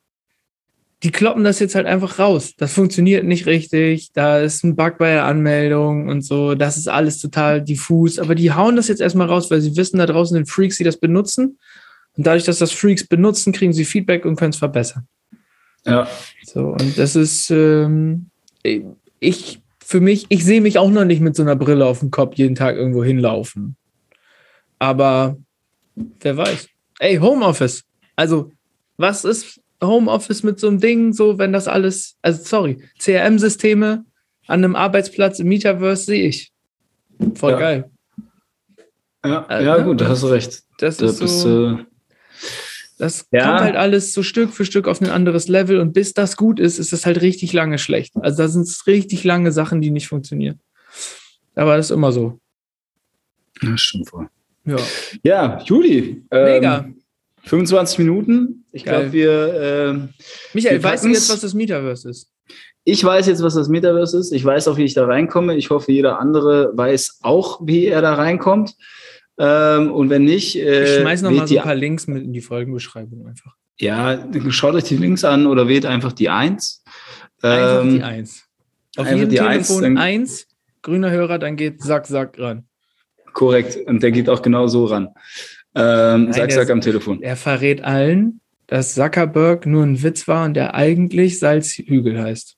die 1.04 1.12
kloppen 1.12 1.44
das 1.44 1.60
jetzt 1.60 1.76
halt 1.76 1.86
einfach 1.86 2.20
raus. 2.20 2.54
Das 2.58 2.74
funktioniert 2.74 3.26
nicht 3.26 3.46
richtig. 3.46 4.12
Da 4.14 4.40
ist 4.40 4.64
ein 4.64 4.76
Bug 4.76 4.98
bei 4.98 5.12
der 5.12 5.26
Anmeldung 5.26 6.08
und 6.08 6.22
so. 6.22 6.56
Das 6.56 6.78
ist 6.78 6.88
alles 6.88 7.20
total 7.20 7.62
diffus. 7.62 8.18
Aber 8.18 8.34
die 8.34 8.54
hauen 8.54 8.76
das 8.76 8.88
jetzt 8.88 9.02
erstmal 9.02 9.28
raus, 9.28 9.52
weil 9.52 9.62
sie 9.62 9.76
wissen, 9.76 9.98
da 9.98 10.06
draußen 10.06 10.36
sind 10.36 10.50
Freaks, 10.50 10.78
die 10.78 10.84
das 10.84 10.98
benutzen. 10.98 11.60
Und 12.18 12.26
dadurch, 12.26 12.46
dass 12.46 12.60
das 12.60 12.72
Freaks 12.72 13.06
benutzen, 13.06 13.52
kriegen 13.54 13.74
sie 13.74 13.86
Feedback 13.86 14.26
und 14.26 14.38
können 14.38 14.52
es 14.52 14.58
verbessern. 14.58 15.08
Ja. 15.86 16.08
So, 16.44 16.70
und 16.70 16.98
das 16.98 17.16
ist, 17.16 17.52
ähm, 17.52 18.28
ich, 19.20 19.62
für 19.80 20.00
mich, 20.00 20.26
ich 20.30 20.44
sehe 20.44 20.62
mich 20.62 20.80
auch 20.80 20.90
noch 20.90 21.06
nicht 21.06 21.22
mit 21.22 21.36
so 21.36 21.44
einer 21.44 21.56
Brille 21.56 21.86
auf 21.86 22.00
dem 22.00 22.10
Kopf 22.10 22.36
jeden 22.36 22.56
Tag 22.56 22.76
irgendwo 22.76 23.04
hinlaufen. 23.04 23.76
Aber 24.80 25.38
wer 25.96 26.38
weiß. 26.38 26.70
Ey, 27.00 27.18
Homeoffice. 27.18 27.84
Also, 28.16 28.52
was 28.98 29.26
ist, 29.26 29.62
Homeoffice 29.84 30.44
mit 30.44 30.60
so 30.60 30.68
einem 30.68 30.80
Ding, 30.80 31.14
so 31.14 31.38
wenn 31.38 31.54
das 31.54 31.68
alles, 31.68 32.18
also 32.22 32.44
sorry, 32.44 32.78
CRM-Systeme 33.00 34.06
an 34.48 34.64
einem 34.64 34.76
Arbeitsplatz 34.76 35.40
im 35.40 35.48
Metaverse 35.48 36.06
sehe 36.06 36.28
ich. 36.28 36.52
Voll 37.36 37.52
ja. 37.52 37.60
geil. 37.60 37.92
Ja, 39.24 39.46
also, 39.46 39.66
ja, 39.66 39.78
gut, 39.84 40.02
da 40.02 40.10
hast 40.10 40.24
du 40.24 40.28
recht. 40.28 40.64
Das 40.78 40.98
da 40.98 41.06
ist 41.08 41.20
bist, 41.20 41.40
so, 41.40 41.72
äh, 41.72 41.86
das 42.98 43.28
ja. 43.32 43.48
kommt 43.48 43.62
halt 43.62 43.76
alles 43.76 44.14
so 44.14 44.24
Stück 44.24 44.54
für 44.54 44.66
Stück 44.66 44.88
auf 44.88 45.02
ein 45.02 45.10
anderes 45.10 45.48
Level 45.48 45.80
und 45.80 45.94
bis 45.94 46.14
das 46.14 46.38
gut 46.38 46.60
ist, 46.60 46.80
ist 46.80 46.94
das 46.94 47.06
halt 47.06 47.22
richtig 47.22 47.52
lange 47.52 47.78
schlecht. 47.78 48.14
Also 48.22 48.44
da 48.44 48.48
sind 48.48 48.64
es 48.64 48.88
richtig 48.88 49.24
lange 49.24 49.52
Sachen, 49.52 49.82
die 49.82 49.92
nicht 49.92 50.08
funktionieren. 50.08 50.60
Aber 51.56 51.76
das 51.76 51.88
ist 51.88 51.92
immer 51.92 52.12
so. 52.12 52.40
Ja, 53.62 53.78
stimmt 53.78 54.10
voll. 54.10 54.30
Ja, 54.66 54.78
ja 55.24 55.62
Juli. 55.64 56.24
Mega. 56.32 56.88
Ähm, 57.46 57.50
25 57.50 58.00
Minuten. 58.00 58.66
Ich 58.72 58.84
glaube, 58.84 59.12
wir. 59.14 59.54
Äh, 59.54 59.94
Michael, 60.54 60.78
wir 60.78 60.84
weißt 60.84 61.06
du 61.06 61.10
jetzt, 61.10 61.30
was 61.30 61.42
das 61.42 61.54
Metaverse 61.54 62.10
ist? 62.10 62.32
Ich 62.84 63.04
weiß 63.04 63.28
jetzt, 63.28 63.42
was 63.42 63.56
das 63.56 63.68
Metaverse 63.68 64.18
ist. 64.18 64.32
Ich 64.32 64.46
weiß 64.46 64.68
auch, 64.68 64.78
wie 64.78 64.84
ich 64.84 64.94
da 64.94 65.06
reinkomme. 65.06 65.56
Ich 65.56 65.70
hoffe, 65.70 65.92
jeder 65.92 66.20
andere 66.20 66.72
weiß 66.76 67.20
auch, 67.24 67.62
wie 67.66 67.86
er 67.86 68.02
da 68.02 68.14
reinkommt. 68.14 68.76
Ähm, 69.38 69.92
und 69.92 70.10
wenn 70.10 70.24
nicht. 70.24 70.56
Äh, 70.58 70.84
ich 70.84 71.02
schmeiß 71.02 71.22
noch 71.24 71.32
mal 71.32 71.48
so 71.48 71.58
ein 71.58 71.64
paar 71.64 71.76
Links 71.76 72.08
mit 72.08 72.24
in 72.24 72.34
die 72.34 72.42
Folgenbeschreibung 72.42 73.28
einfach. 73.28 73.56
Ja, 73.78 74.26
schaut 74.50 74.76
euch 74.76 74.86
die 74.86 74.98
Links 74.98 75.24
an 75.24 75.48
oder 75.48 75.68
wählt 75.68 75.86
einfach 75.86 76.14
die 76.14 76.30
1. 76.30 76.84
Einfach 77.42 77.84
ähm, 77.84 77.96
die 77.96 78.04
1. 78.04 78.44
Auf 78.98 79.12
jedem 79.12 79.30
die 79.30 79.36
Telefon 79.36 79.98
1, 79.98 80.48
grüner 80.82 81.12
Hörer, 81.12 81.38
dann 81.38 81.58
geht 81.58 81.82
Sack, 81.82 82.08
Sack 82.08 82.40
ran. 82.40 82.66
Korrekt. 83.34 83.78
Und 83.88 84.02
der 84.02 84.12
geht 84.12 84.30
auch 84.30 84.42
genau 84.42 84.68
so 84.68 84.86
ran. 84.86 85.10
Ähm, 85.76 86.30
Nein, 86.30 86.50
Sack, 86.50 86.70
am 86.70 86.82
Telefon. 86.82 87.22
Er 87.22 87.36
verrät 87.36 87.84
allen, 87.84 88.40
dass 88.68 88.96
Zuckerberg 88.96 89.66
nur 89.66 89.84
ein 89.84 90.02
Witz 90.02 90.28
war 90.28 90.46
und 90.46 90.54
der 90.54 90.74
eigentlich 90.74 91.40
Salzhügel 91.40 92.22
heißt. 92.22 92.58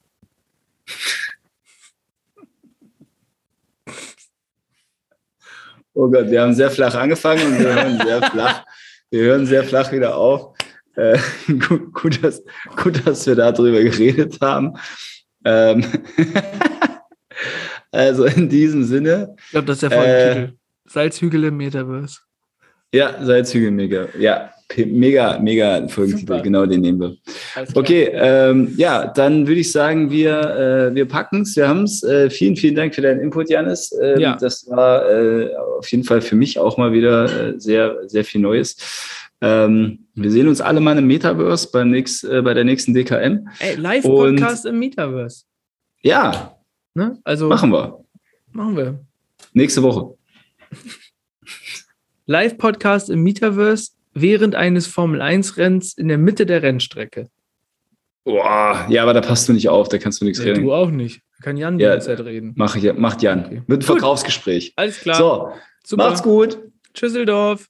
Oh 5.94 6.10
Gott, 6.10 6.30
wir 6.30 6.42
haben 6.44 6.54
sehr 6.54 6.70
flach 6.70 6.94
angefangen 6.94 7.46
und 7.48 7.60
wir 7.60 7.74
hören 7.74 8.00
sehr 8.00 8.22
flach. 8.22 8.66
Wir 9.10 9.22
hören 9.24 9.46
sehr 9.48 9.64
flach 9.64 9.92
wieder 9.92 10.16
auf. 10.16 10.56
Äh, 10.96 11.18
gut, 11.68 11.94
gut, 11.94 12.24
dass, 12.24 12.44
gut, 12.76 13.06
dass 13.08 13.26
wir 13.26 13.36
darüber 13.36 13.82
geredet 13.82 14.38
haben. 14.40 14.78
Ähm 15.44 15.84
also 17.92 18.26
in 18.26 18.48
diesem 18.48 18.84
Sinne. 18.84 19.36
Ich 19.46 19.52
glaube, 19.52 19.66
das 19.66 19.78
ist 19.78 19.84
der 19.84 19.92
Folgentitel. 19.92 20.54
Äh, 20.54 20.90
Salzhügel 20.90 21.44
im 21.46 21.58
Metaverse. 21.58 22.27
Ja, 22.93 23.23
Salzhügel 23.23 23.71
mega. 23.71 24.08
Ja, 24.17 24.52
mega, 24.78 25.39
mega 25.39 25.88
Folgentitel. 25.88 26.41
Genau 26.41 26.65
den 26.65 26.82
nehmen 26.82 27.00
wir. 27.00 27.17
Okay, 27.73 28.10
ähm, 28.13 28.73
ja, 28.78 29.08
dann 29.08 29.47
würde 29.47 29.62
ich 29.62 29.71
sagen, 29.71 30.12
wir, 30.12 30.39
äh, 30.91 30.95
wir 30.95 31.08
packen 31.08 31.41
es, 31.41 31.56
wir 31.56 31.67
haben 31.67 31.84
es. 31.84 32.04
Äh, 32.04 32.30
vielen, 32.30 32.56
vielen 32.56 32.76
Dank 32.76 32.95
für 32.95 33.02
deinen 33.02 33.19
Input, 33.19 33.50
Janis. 33.50 33.93
Ähm, 34.02 34.19
ja. 34.19 34.38
Das 34.38 34.69
war 34.69 35.10
äh, 35.10 35.56
auf 35.56 35.89
jeden 35.91 36.04
Fall 36.04 36.21
für 36.21 36.36
mich 36.36 36.60
auch 36.60 36.78
mal 36.78 36.93
wieder 36.93 37.26
äh, 37.26 37.60
sehr, 37.60 37.97
sehr 38.08 38.23
viel 38.23 38.41
Neues. 38.41 38.78
Ähm, 39.41 40.08
wir 40.15 40.32
sehen 40.32 40.47
uns 40.47 40.62
alle 40.62 40.80
mal 40.80 40.97
im 40.97 41.08
Metaverse 41.08 41.69
beim 41.71 41.91
nächst, 41.91 42.23
äh, 42.23 42.41
bei 42.41 42.54
der 42.54 42.63
nächsten 42.63 42.93
DKM. 42.93 43.47
Ey, 43.60 43.76
Live-Podcast 43.76 44.65
im 44.65 44.80
Metaverse. 44.80 45.43
Ja. 46.02 46.58
Ne? 46.95 47.19
Also, 47.23 47.47
machen 47.47 47.71
wir. 47.71 48.04
Machen 48.52 48.76
wir. 48.78 49.00
Nächste 49.54 49.84
Woche. 49.84 50.15
Live-Podcast 52.28 53.10
im 53.10 53.24
Metaverse 53.24 53.92
während 54.13 54.54
eines 54.54 54.86
Formel-1-Renns 54.88 55.94
in 55.98 56.10
der 56.10 56.18
Mitte 56.18 56.46
der 56.46 56.62
Rennstrecke. 56.62 57.30
Boah, 58.26 58.86
ja, 58.90 59.04
aber 59.04 59.13
da 59.13 59.22
passt 59.22 59.48
du 59.48 59.54
nicht 59.54 59.70
auf, 59.70 59.88
da 59.88 59.98
kannst 59.98 60.20
du 60.20 60.26
nichts 60.26 60.40
ja, 60.40 60.46
reden. 60.46 60.63
Du 60.63 60.74
auch 60.74 60.92
nicht. 60.92 61.22
Da 61.38 61.46
kann 61.46 61.56
Jan 61.56 61.80
ja, 61.80 61.96
die 61.96 62.02
Zeit 62.02 62.20
reden. 62.20 62.52
Mach, 62.58 62.76
macht 62.98 63.22
Jan. 63.22 63.46
Okay. 63.46 63.62
Mit 63.68 63.80
einem 63.80 63.82
Verkaufsgespräch. 63.82 64.74
Alles 64.76 65.00
klar. 65.00 65.16
So, 65.16 65.54
Super. 65.86 66.10
macht's 66.10 66.22
gut. 66.22 66.60
Tschüsseldorf. 66.94 67.68